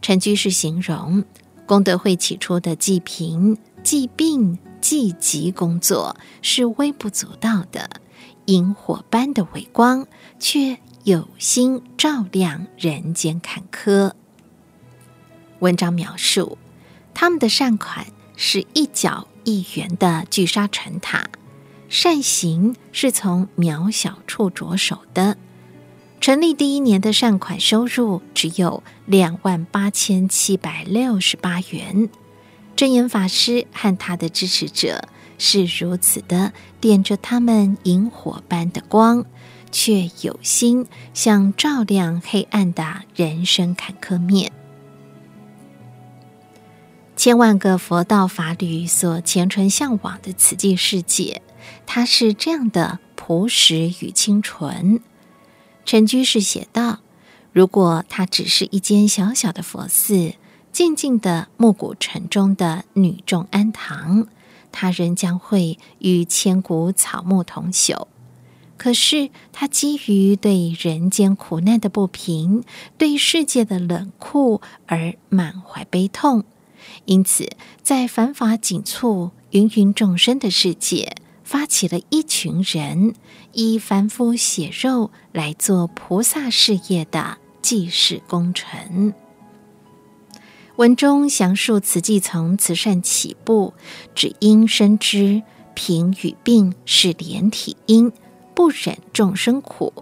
[0.00, 1.24] 陈居士形容
[1.66, 4.58] 功德会起初的济贫济病。
[4.80, 7.90] 济急工作是微不足道的，
[8.46, 10.06] 萤火般的微光，
[10.38, 14.12] 却有心照亮人间坎坷。
[15.58, 16.56] 文章描述
[17.12, 18.06] 他们的善款
[18.40, 21.28] 是一角一圆的聚沙成塔，
[21.88, 25.36] 善行是从渺小处着手的。
[26.20, 32.08] 成立第一年的善款收入只有两万八千七百六十八元。
[32.76, 39.24] 真言法师和他的支持者是如此的点着他们萤火般的光，
[39.72, 44.52] 却有心想照亮黑暗的人生坎坷面。
[47.18, 51.42] 千万个佛道法侣所虔诚向往的慈济世界，
[51.84, 55.00] 它是这样的朴实与清纯。
[55.84, 57.00] 陈居士写道
[57.52, 60.34] ：“如果它只是一间小小的佛寺。”
[60.70, 64.28] 静静的暮鼓晨钟的女众庵堂，
[64.70, 68.06] 它仍将会与千古草木同朽。
[68.76, 72.62] 可是，他基于对人间苦难的不平，
[72.96, 76.44] 对世界的冷酷而满怀悲痛，
[77.04, 77.48] 因此，
[77.82, 83.14] 在繁华紧促、芸芸众生的世界，发起了一群人
[83.52, 89.14] 以凡夫血肉来做菩萨事业的济世功臣。
[90.76, 93.74] 文中详述慈济从慈善起步，
[94.14, 95.42] 只因深知
[95.74, 98.12] 贫与病是连体因，
[98.54, 99.92] 不忍众生苦，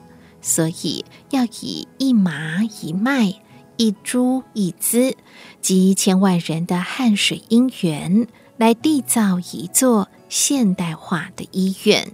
[0.43, 3.33] 所以要以一麻一麦、
[3.77, 5.17] 一株一资
[5.61, 12.13] 及千万人的汗水因缘，来缔造一座现代化的医院。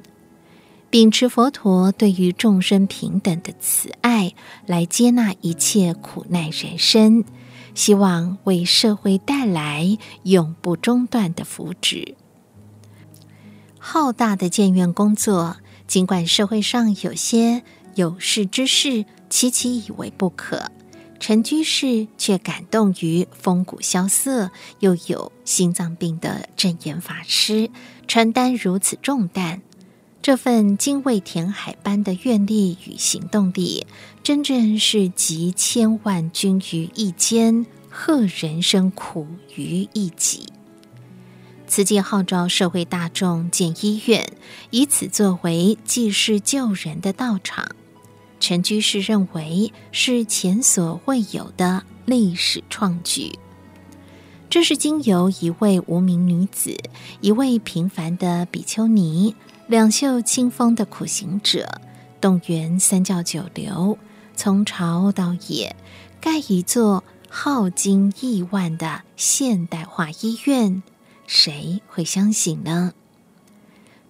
[0.90, 4.34] 秉持佛陀对于众生平等的慈爱，
[4.66, 7.24] 来接纳一切苦难人生。
[7.74, 12.16] 希望为社会带来永不中断的福祉。
[13.78, 15.56] 浩大的建院工作，
[15.86, 17.62] 尽管社会上有些
[17.94, 20.70] 有识之士齐齐以为不可，
[21.22, 24.50] 陈居士却感动于风骨萧瑟
[24.80, 27.70] 又有心脏病的证严法师
[28.08, 29.62] 承担如此重担。
[30.20, 33.86] 这份精卫填海般的愿力与行动力，
[34.24, 40.46] 真正是集千万军于一肩，贺人生苦于一己。
[41.68, 44.28] 慈济号召社会大众建医院，
[44.70, 47.76] 以此作为济世救人的道场。
[48.42, 53.38] 陈居士认为是前所未有的历史创举。
[54.50, 56.76] 这是经由一位无名女子，
[57.20, 59.36] 一位平凡的比丘尼。
[59.68, 61.80] 两袖清风的苦行者，
[62.20, 63.96] 动员三教九流，
[64.34, 65.76] 从朝到野，
[66.20, 70.82] 盖一座耗金亿万的现代化医院，
[71.28, 72.92] 谁会相信呢？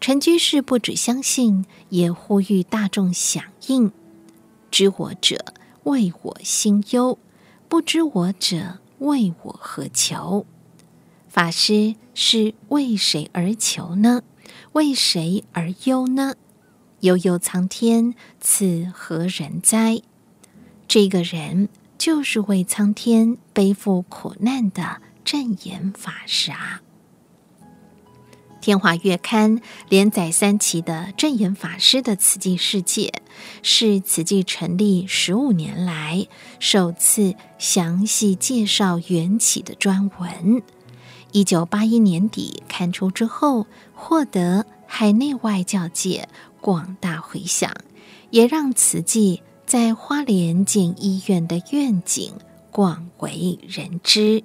[0.01, 3.93] 陈居士不止相信，也呼吁大众响应。
[4.73, 5.53] 知我者，
[5.85, 7.19] 为我心忧；
[7.69, 10.47] 不知我者，为我何求？
[11.29, 14.23] 法师是为谁而求呢？
[14.73, 16.37] 为谁而忧呢？
[17.01, 20.01] 悠悠苍天，此何人哉？
[20.89, 21.69] 这个人
[21.99, 26.81] 就是为苍天背负苦难的证严法师啊！
[28.63, 33.13] 天华月刊连载三期的证严法师的慈济世界，
[33.61, 36.29] 是慈济成立十五年来
[36.61, 40.63] 首次详细介绍缘起的专文。
[41.33, 46.29] 一九八一年底刊出之后，获得海内外教界
[46.61, 47.75] 广大回响，
[48.31, 52.33] 也让慈济在花莲建医院的愿景
[52.71, 54.45] 广为人知。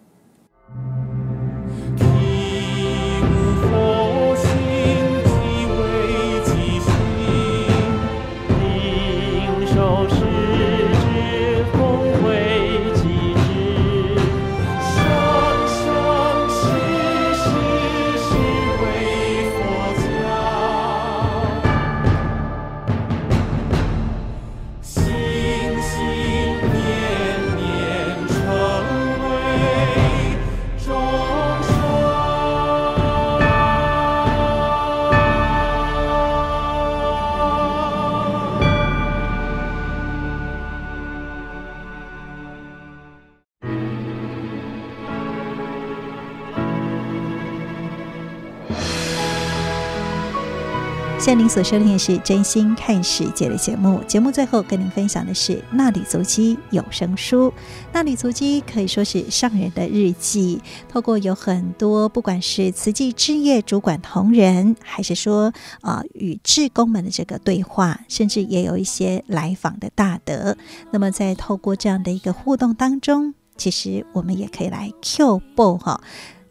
[51.27, 57.51] 在您所收听的是《真心看世界》的节目，节目最后跟您分享的是《衲履足迹有声书》。
[57.93, 65.51] 《衲履足迹》可以说是上人的日记，透过有很多不管是慈济志业主管同仁，还是说
[65.81, 70.55] 啊与志工们的这个对话，甚至也有一些来访的大德。
[70.91, 75.99] 那么在透过这样的一个互动当中，其实我们也可以来 Q 报哈。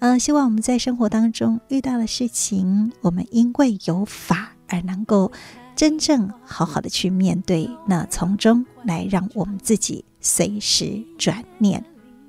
[0.01, 4.53] 呃，希望我们在生活当中遇到的事情，我们因为有法。
[4.69, 5.33] 而能够
[5.75, 11.85] 真正好好的去面对，那从中来让我们自己随时转念。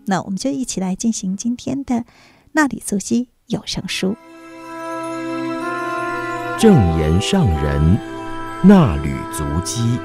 [0.05, 2.05] 那我们就一起来进行今天的
[2.53, 4.15] 纳履足迹有声书。
[6.57, 7.97] 正言上人
[8.63, 9.99] 纳履足迹。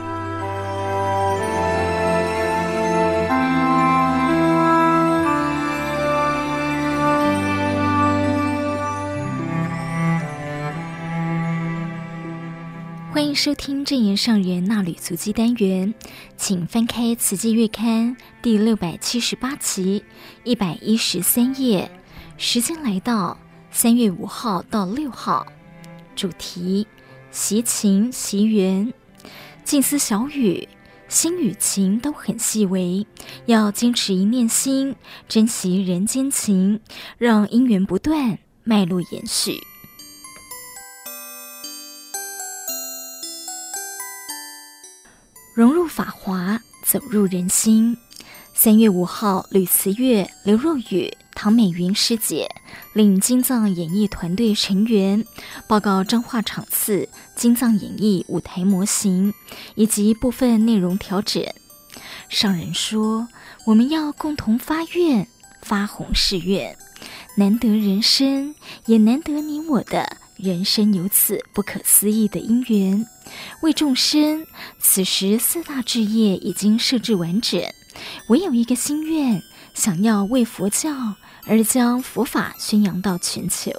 [13.34, 15.94] 收听正言上人纳履足迹单元，
[16.36, 20.04] 请翻开《慈济月刊》第六百七十八期
[20.44, 21.90] 一百一十三页。
[22.36, 23.38] 时间来到
[23.70, 25.46] 三月五号到六号，
[26.14, 26.86] 主题：
[27.30, 28.92] 习情习缘。
[29.64, 30.68] 静思小语，
[31.08, 33.06] 心与情都很细微，
[33.46, 34.96] 要坚持一念心，
[35.28, 36.80] 珍惜人间情，
[37.18, 39.71] 让因缘不断，脉络延续。
[45.54, 47.94] 融入法华，走入人心。
[48.54, 52.48] 三月五号，吕慈月、刘若雨、唐美云师姐
[52.94, 55.22] 领金藏演艺团队成员
[55.68, 59.34] 报告彰化场次金藏演艺舞台模型
[59.74, 61.44] 以及部分内容调整。
[62.30, 63.28] 上人说
[63.66, 65.28] ：“我们要共同发愿，
[65.60, 66.74] 发弘誓愿，
[67.36, 68.54] 难得人生，
[68.86, 73.06] 也难得你我的人生有此不可思议的因缘。
[73.62, 74.44] 为众生，
[74.80, 77.62] 此时四大志业已经设置完整。”
[78.28, 79.40] 唯有一个心愿，
[79.74, 81.14] 想要为佛教
[81.46, 83.70] 而将佛法宣扬到全球。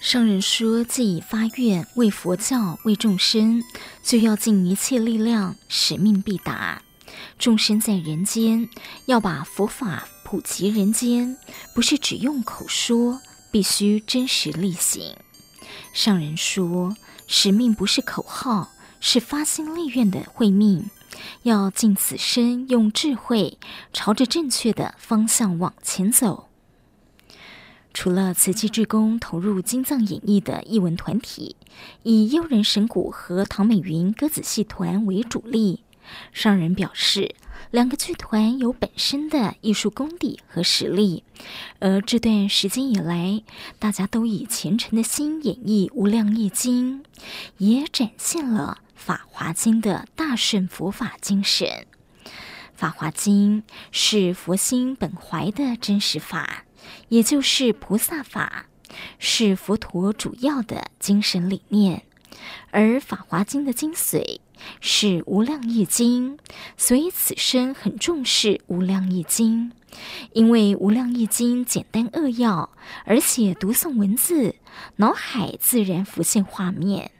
[0.00, 3.62] 上人说，既已发愿为佛教、为众生，
[4.02, 6.80] 就要尽一切力量，使命必达。
[7.36, 8.68] 众生在人间，
[9.06, 11.36] 要把佛法普及人间，
[11.74, 15.16] 不是只用口说，必须真实力行。
[15.98, 16.96] 上人说，
[17.26, 18.70] 使命不是口号，
[19.00, 20.88] 是发心立愿的慧命。
[21.42, 23.58] 要尽此生用智慧，
[23.92, 26.46] 朝着正确的方向往前走。
[27.92, 31.56] 除了慈济志工投入金藏演艺的艺文团体，
[32.04, 35.82] 以悠人神谷和唐美云歌子戏团为主力，
[36.32, 37.34] 上人表示，
[37.70, 41.22] 两个剧团有本身的艺术功底和实力，
[41.80, 43.42] 而这段时间以来，
[43.78, 47.02] 大家都以虔诚的心演绎《无量义经》，
[47.58, 48.78] 也展现了。
[49.00, 51.86] 《法华经》的大乘佛法精神，
[52.74, 56.64] 《法华经》是佛心本怀的真实法，
[57.08, 58.66] 也就是菩萨法，
[59.18, 62.02] 是佛陀主要的精神理念。
[62.70, 64.40] 而《法华经》的精髓
[64.80, 66.36] 是《无量义经》，
[66.76, 69.70] 所以此生很重视《无量义经》，
[70.32, 72.70] 因为《无量义经》简单扼要，
[73.04, 74.54] 而且读诵文字，
[74.96, 77.10] 脑海自然浮现画面。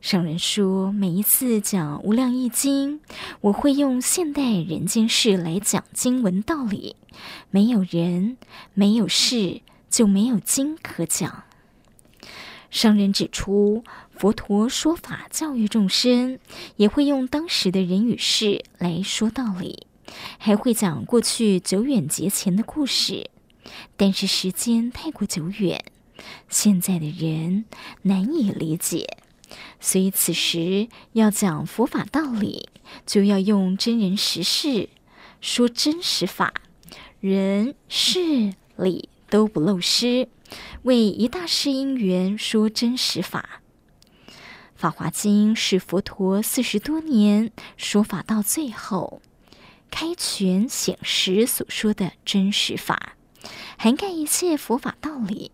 [0.00, 3.00] 上人说，每一次讲《无量义经》，
[3.40, 6.94] 我会用现代人间事来讲经文道理。
[7.50, 8.36] 没有人，
[8.74, 9.60] 没有事，
[9.90, 11.42] 就没有经可讲。
[12.70, 13.82] 商人指出，
[14.18, 16.40] 佛陀说法教育众生，
[16.74, 19.86] 也会用当时的人与事来说道理，
[20.38, 23.30] 还会讲过去久远劫前的故事。
[23.96, 25.84] 但是时间太过久远，
[26.48, 27.66] 现在的人
[28.02, 29.06] 难以理解。
[29.78, 32.68] 所以此时要讲佛法道理，
[33.06, 34.88] 就要用真人实事
[35.40, 36.52] 说真实法，
[37.20, 40.28] 人事理都不漏失，
[40.82, 43.60] 为一大世因缘说真实法。
[44.78, 49.20] 《法华经》是佛陀四十多年说法到最后，
[49.90, 53.14] 开权显实所说的真实法。
[53.76, 55.50] 涵盖一切佛法道理，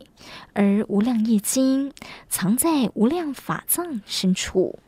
[0.52, 1.88] 而《无量义经》
[2.28, 4.78] 藏在无量法藏深处。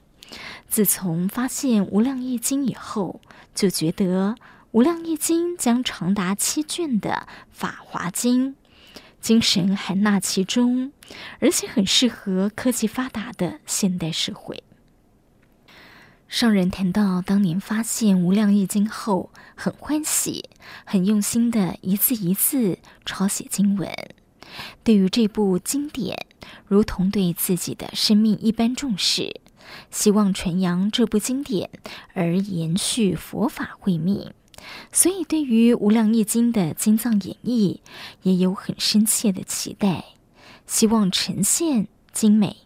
[0.68, 3.22] 自从发现《无量义经》以后，
[3.54, 4.34] 就觉得
[4.72, 8.50] 《无量义经》将长达七卷的《法华经》
[9.26, 10.92] 精神含纳其中，
[11.40, 14.62] 而且很适合科技发达的现代社会。
[16.28, 20.48] 上人谈到当年发现《无量义经》后，很欢喜，
[20.84, 23.90] 很用心的一字一字抄写经文。
[24.84, 26.24] 对于这部经典，
[26.64, 29.40] 如同对自己的生命一般重视，
[29.90, 31.68] 希望传扬这部经典
[32.14, 34.32] 而延续佛法慧命。
[34.92, 37.80] 所以，对于《无量义经》的经藏演绎，
[38.22, 40.04] 也有很深切的期待，
[40.66, 42.56] 希望呈现精美、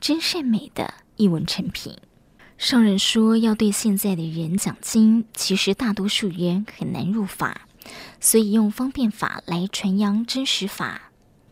[0.00, 1.96] 真善美的艺文成品。
[2.58, 7.62] 上人说，要对现在的人讲经，其实大多数人很难入法，
[8.20, 11.10] 所以用方便法来传扬真实法。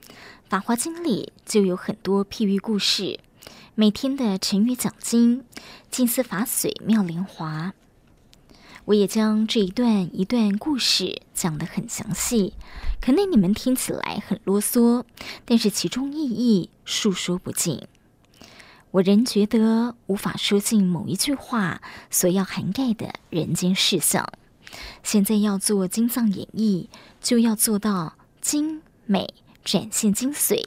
[0.48, 3.18] 《法华经》里就有很多譬喻故事，
[3.74, 5.44] 每天的晨语讲经，
[5.90, 7.72] 静思法水妙莲华。
[8.90, 12.54] 我也将这一段一段故事讲得很详细，
[13.00, 15.04] 可能你们听起来很啰嗦，
[15.44, 17.82] 但是其中意义述说不尽。
[18.90, 21.80] 我仍觉得无法说尽某一句话
[22.10, 24.28] 所要涵盖的人间事项。
[25.04, 26.88] 现在要做金藏演绎，
[27.20, 29.28] 就要做到精美，
[29.64, 30.64] 展现精髓，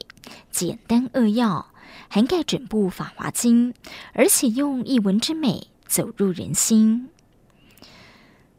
[0.50, 1.70] 简单扼要，
[2.08, 3.74] 涵盖整部《法华经》，
[4.14, 7.10] 而且用一文之美走入人心。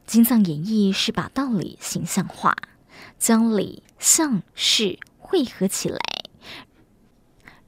[0.05, 2.55] 金藏演绎是把道理形象化，
[3.17, 5.99] 将理、象、事汇合起来。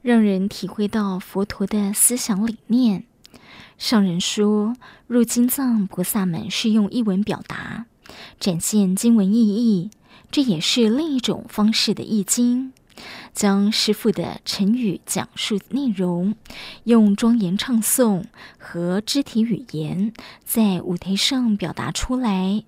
[0.02, 3.06] 让人体会到佛陀的思想理念。
[3.78, 4.76] 上人说，
[5.08, 7.86] 入金藏菩萨们是用译文表达，
[8.40, 9.92] 展现经文意义，
[10.32, 12.74] 这也是另一种方式的译经。
[13.38, 16.34] 将师父的成语讲述内容，
[16.86, 18.24] 用庄严唱诵
[18.58, 20.12] 和肢体语言
[20.44, 22.64] 在舞台上表达出来，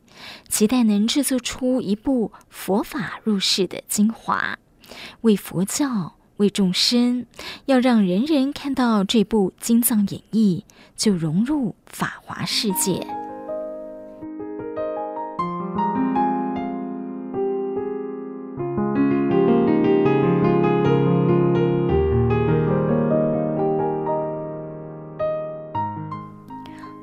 [0.48, 4.60] 期待能制作出一部佛法入世的精华，
[5.22, 6.14] 为佛教。
[6.38, 7.26] 为众生，
[7.66, 10.64] 要让人人看到这部《经藏演义》，
[10.96, 13.06] 就融入法华世界。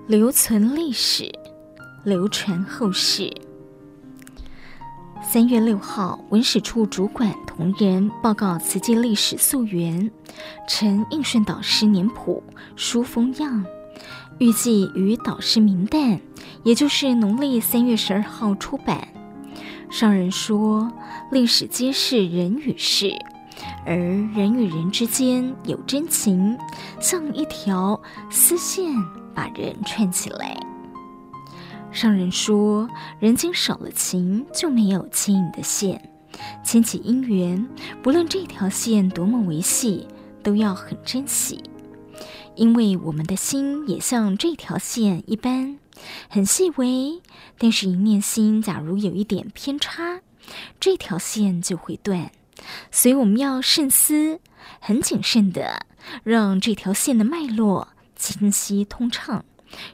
[0.09, 1.33] 留存历史，
[2.05, 3.29] 流传后世。
[5.21, 10.09] 三月六号，文史处主管同仁报告慈济历史溯源，
[10.69, 12.41] 呈应顺导师年谱
[12.77, 13.67] 书封样，
[14.39, 16.21] 预计于导师明诞，
[16.63, 19.09] 也就是农历三月十二号出版。
[19.91, 20.89] 上人说，
[21.33, 23.11] 历史皆是人与事，
[23.85, 26.57] 而人与人之间有真情，
[27.01, 28.01] 像一条
[28.31, 28.95] 丝线
[29.37, 30.59] 把人串起来。
[31.93, 32.89] 上人说
[33.21, 36.11] ：“人间少了情，就没有牵引的线。
[36.65, 37.69] 牵起姻缘，
[38.03, 40.09] 不论这条线多么维系，
[40.43, 41.63] 都要很珍惜，
[42.55, 45.79] 因为我们的心也像这条线一般，
[46.29, 47.23] 很细微。
[47.57, 50.21] 但是，一念心假如有一点偏差，
[50.79, 52.31] 这条线就会断。
[52.91, 54.41] 所以，我们要慎思，
[54.81, 55.87] 很谨慎的，
[56.23, 59.45] 让这条线的脉络清晰通畅，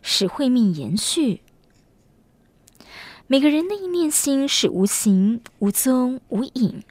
[0.01, 1.43] 使慧命延续。”
[3.29, 6.83] 每个人的一念心是无形、无踪、无影。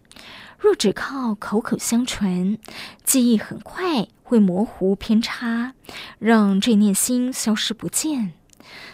[0.57, 2.57] 若只靠口口相传，
[3.03, 5.73] 记忆很快会模糊偏差，
[6.19, 8.33] 让这念心消失不见。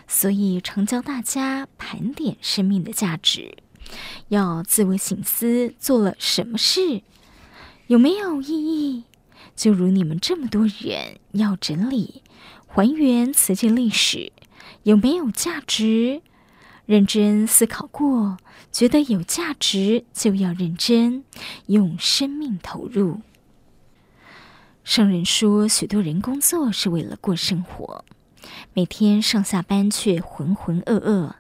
[0.07, 3.57] 所以常教大家盘点生命的价值，
[4.29, 7.01] 要自我省思做了什么事，
[7.87, 9.03] 有没有意义？
[9.55, 12.23] 就如你们这么多人要整理、
[12.77, 14.31] 还原瓷器历史，
[14.83, 16.21] 有没有价值？
[16.85, 18.37] 认真思考过，
[18.71, 21.23] 觉得有价值，就要认真
[21.65, 23.21] 用生命投入。
[24.83, 28.05] 圣人说，许多人工作是为了过生活，
[28.75, 31.31] 每天上下班却浑浑噩噩，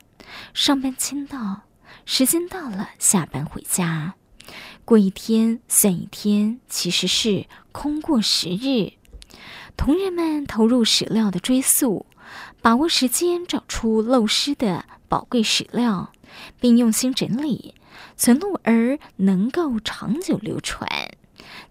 [0.55, 1.61] 上班签到，
[2.03, 4.15] 时间到了下班回家，
[4.83, 8.93] 过一天算一天，其实是空过十日。
[9.77, 12.05] 同仁们投入史料的追溯，
[12.61, 14.83] 把握时间，找出漏失的。
[15.09, 16.11] 宝贵史料，
[16.59, 17.75] 并用心整理
[18.17, 20.85] 存录，而能够长久流传，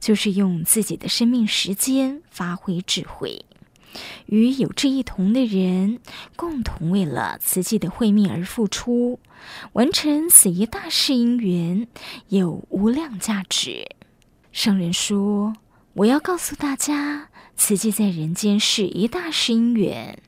[0.01, 3.45] 就是用自己的生命时间发挥智慧，
[4.25, 6.01] 与有志一同的人
[6.35, 9.21] 共同为了慈济的慧命而付出，
[9.75, 11.87] 完成此一大事因缘，
[12.29, 13.87] 有无量价值。
[14.51, 15.53] 圣人说
[15.93, 20.19] ：“我要告诉大家，慈济在人间是一大事因缘。”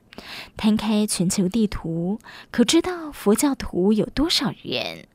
[0.57, 2.19] 摊开全球地图，
[2.51, 5.07] 可知道佛教徒有多少人？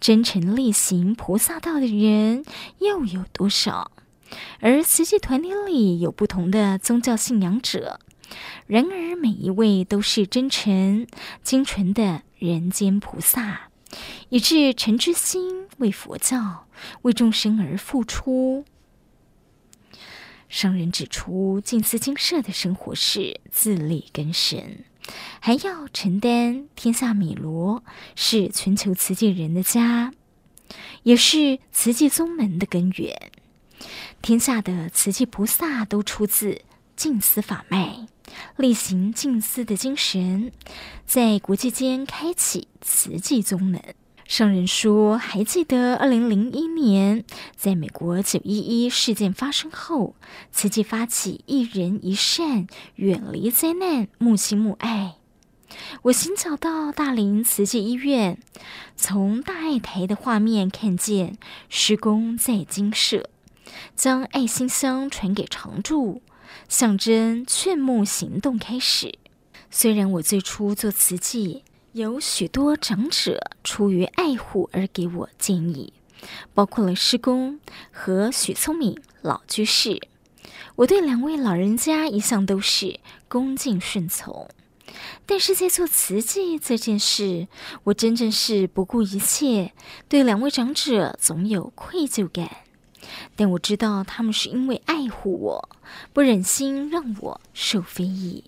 [0.00, 2.44] 真诚力行菩萨道的人
[2.78, 3.92] 又有多少？
[4.58, 8.00] 而慈济团体里有不同的宗教信仰者，
[8.66, 11.06] 然而每一位都是真诚、
[11.44, 13.68] 精纯的人间菩萨，
[14.30, 16.66] 以至诚之心为佛教、
[17.02, 18.64] 为众生而付出。
[20.50, 24.80] 商人指出，静思精舍的生活是自力更生，
[25.38, 27.84] 还要承担天下米罗
[28.16, 30.12] 是全球慈济人的家，
[31.04, 33.30] 也是慈济宗门的根源。
[34.20, 36.62] 天下的慈济菩萨都出自
[36.96, 38.08] 静思法脉，
[38.56, 40.50] 力行静思的精神，
[41.06, 43.94] 在国际间开启慈济宗门。
[44.30, 47.24] 上人说：“还记得二零零一年，
[47.56, 50.14] 在美国九一一事件发生后，
[50.52, 55.16] 慈济发起一人一善，远离灾难，木心木爱。
[56.02, 58.38] 我行脚到大林慈济医院，
[58.94, 61.36] 从大爱台的画面看见
[61.68, 63.28] 施工在精舍，
[63.96, 66.22] 将爱心箱传给常住，
[66.68, 69.18] 象征劝募行动开始。
[69.72, 75.92] 虽然我最初做慈济。”有许多长者出于爱护而给我建议，
[76.54, 77.58] 包括了师公
[77.90, 80.00] 和许聪明老居士。
[80.76, 84.48] 我对两位老人家一向都是恭敬顺从，
[85.26, 87.48] 但是在做慈济这件事，
[87.82, 89.72] 我真正是不顾一切，
[90.08, 92.48] 对两位长者总有愧疚感。
[93.34, 95.68] 但我知道他们是因为爱护我，
[96.12, 98.44] 不忍心让我受非议。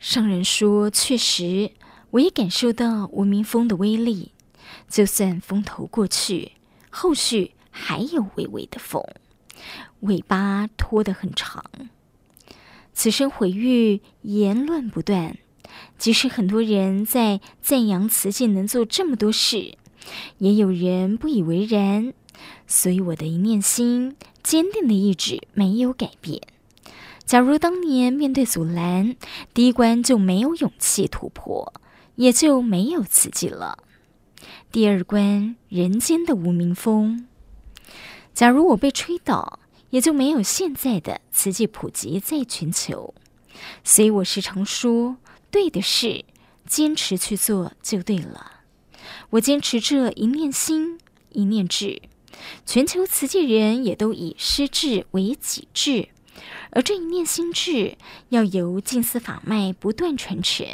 [0.00, 1.70] 上人说，确实。
[2.16, 4.32] 我也感受到无名风的威力，
[4.88, 6.52] 就算风头过去，
[6.88, 9.04] 后续还有微微的风，
[10.00, 11.62] 尾巴拖得很长。
[12.94, 15.36] 此生毁誉，言论不断。
[15.98, 19.76] 即使很多人在赞扬慈济能做这么多事，
[20.38, 22.14] 也有人不以为然。
[22.66, 26.40] 所以我的一念心，坚定的意志没有改变。
[27.26, 29.16] 假如当年面对阻拦，
[29.52, 31.74] 第一关就没有勇气突破，
[32.16, 33.78] 也就没有慈济了。
[34.72, 37.26] 第二关，人间的无名风。
[38.34, 39.60] 假如我被吹倒，
[39.90, 43.14] 也就没有现在的慈济普及在全球。
[43.82, 45.16] 所以我时常说，
[45.50, 46.24] 对的事，
[46.66, 48.60] 坚持去做就对了。
[49.30, 50.98] 我坚持这一念心，
[51.30, 52.02] 一念智。
[52.66, 56.10] 全球慈济人也都以失智为己智，
[56.70, 57.96] 而这一念心智
[58.28, 60.66] 要由静思法脉不断传承。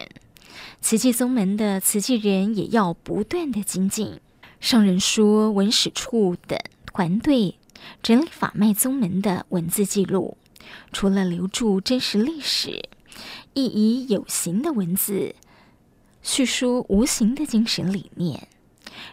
[0.80, 4.20] 慈济宗门的慈济人也要不断的精进。
[4.60, 7.56] 上人说，文史处等团队
[8.02, 10.36] 整理法脉宗门的文字记录，
[10.92, 12.88] 除了留住真实历史，
[13.54, 15.34] 亦以有形的文字
[16.22, 18.46] 叙述无形的精神理念。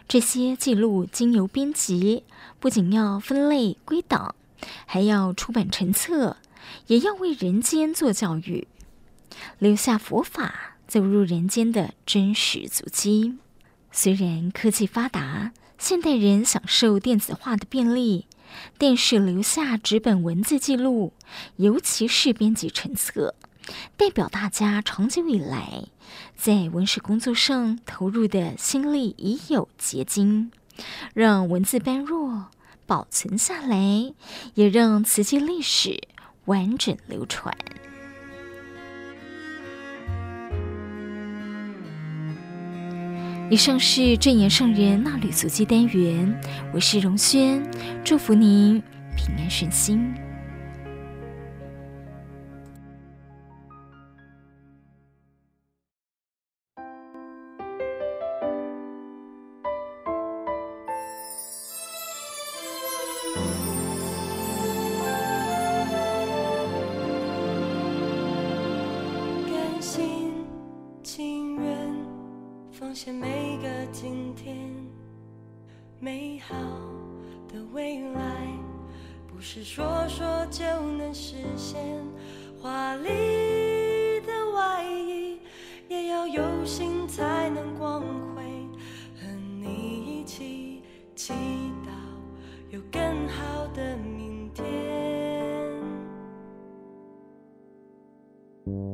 [0.06, 2.22] 这些记录经由编辑，
[2.60, 4.36] 不仅要分类归档，
[4.86, 6.36] 还要出版成册，
[6.86, 8.68] 也要为人间做教育，
[9.58, 13.38] 留下佛法走入人间的真实足迹。
[13.92, 18.26] 虽然科技发达，现代人享受电子化的便利，
[18.76, 21.12] 但是留下纸本文字记录，
[21.56, 23.36] 尤其是编辑成册，
[23.96, 25.84] 代表大家长久以来
[26.36, 30.50] 在文史工作上投入的心力已有结晶。
[31.14, 32.46] 让文字般若
[32.86, 34.12] 保存下来，
[34.54, 36.00] 也让瓷器历史
[36.46, 37.56] 完整流传。
[43.50, 46.40] 以上是正言圣人纳履足迹单元，
[46.72, 47.60] 我是荣轩，
[48.04, 48.80] 祝福您
[49.16, 50.14] 平安顺心。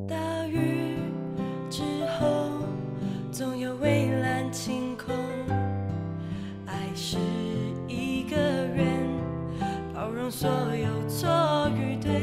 [0.09, 0.97] 大雨
[1.71, 1.83] 之
[2.19, 2.51] 后
[3.31, 5.15] 总有蔚蓝晴空。
[6.67, 7.19] 爱是
[7.89, 9.07] 一个人
[9.95, 12.16] 包容所有错与对。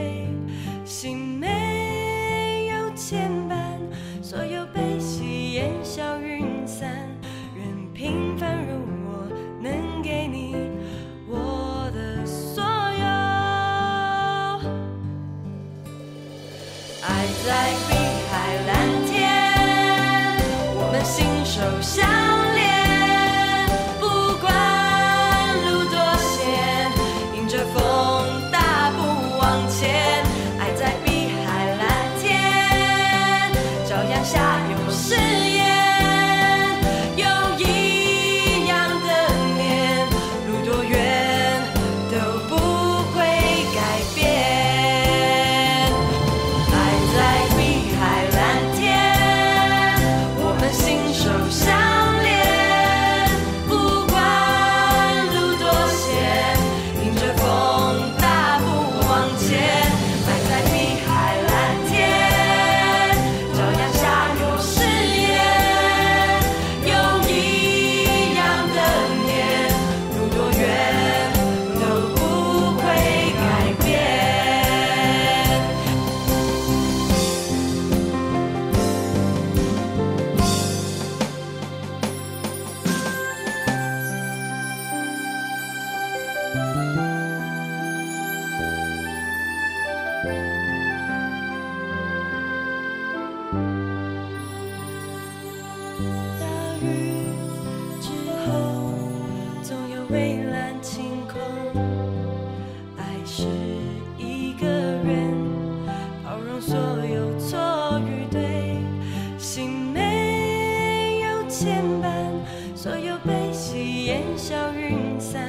[112.76, 115.42] 所有悲喜烟消云散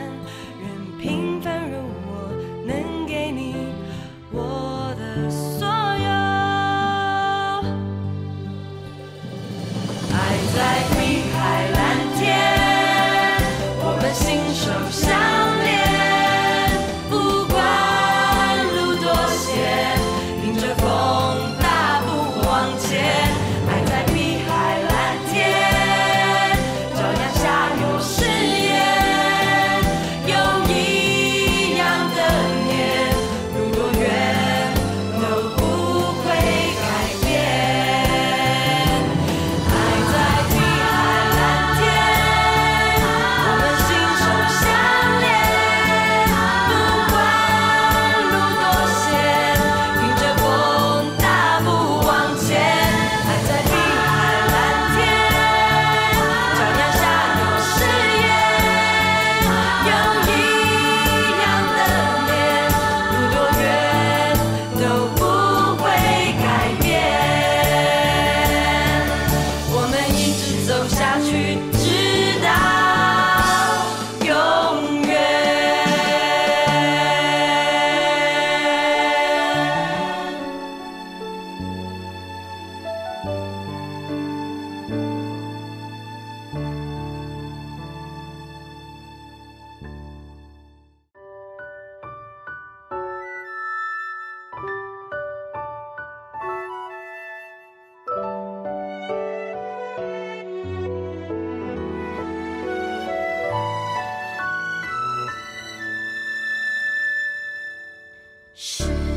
[0.60, 2.03] 任平凡如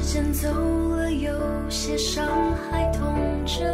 [0.08, 1.30] 时间走了，有
[1.70, 2.26] 些伤
[2.72, 3.14] 还痛
[3.46, 3.66] 着，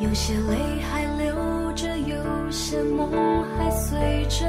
[0.00, 4.44] 有些泪还流着，有些梦还随着。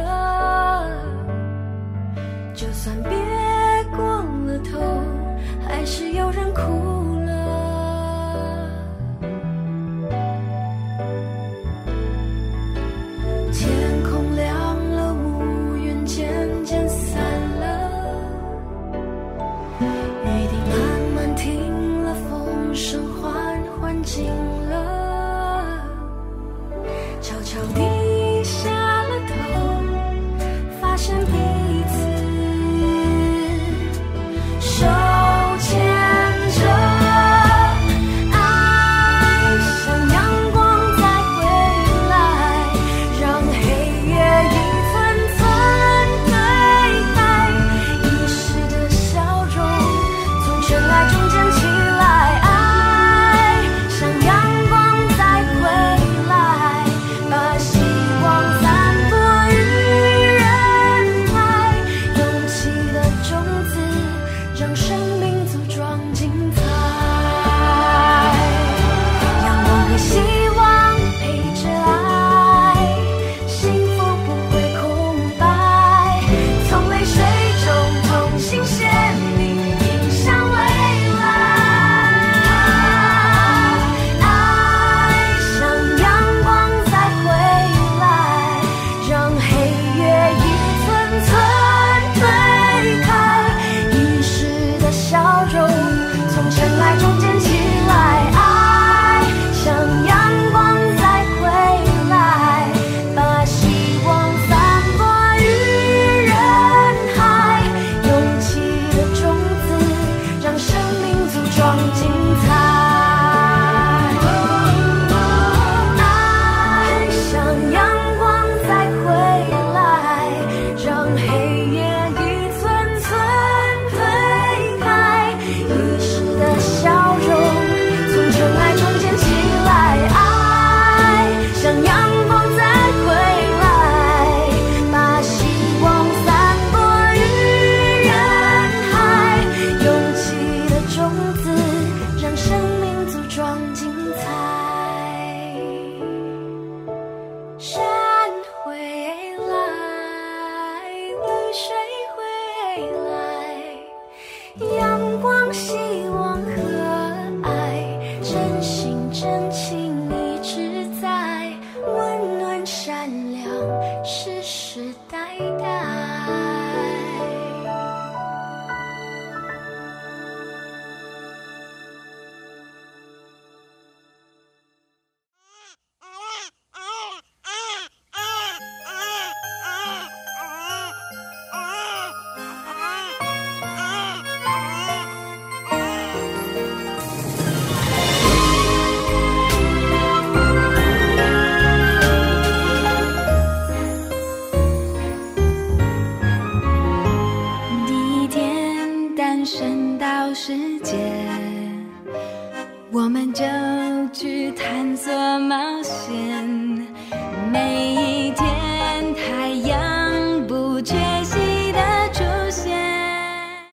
[2.55, 3.11] 就算别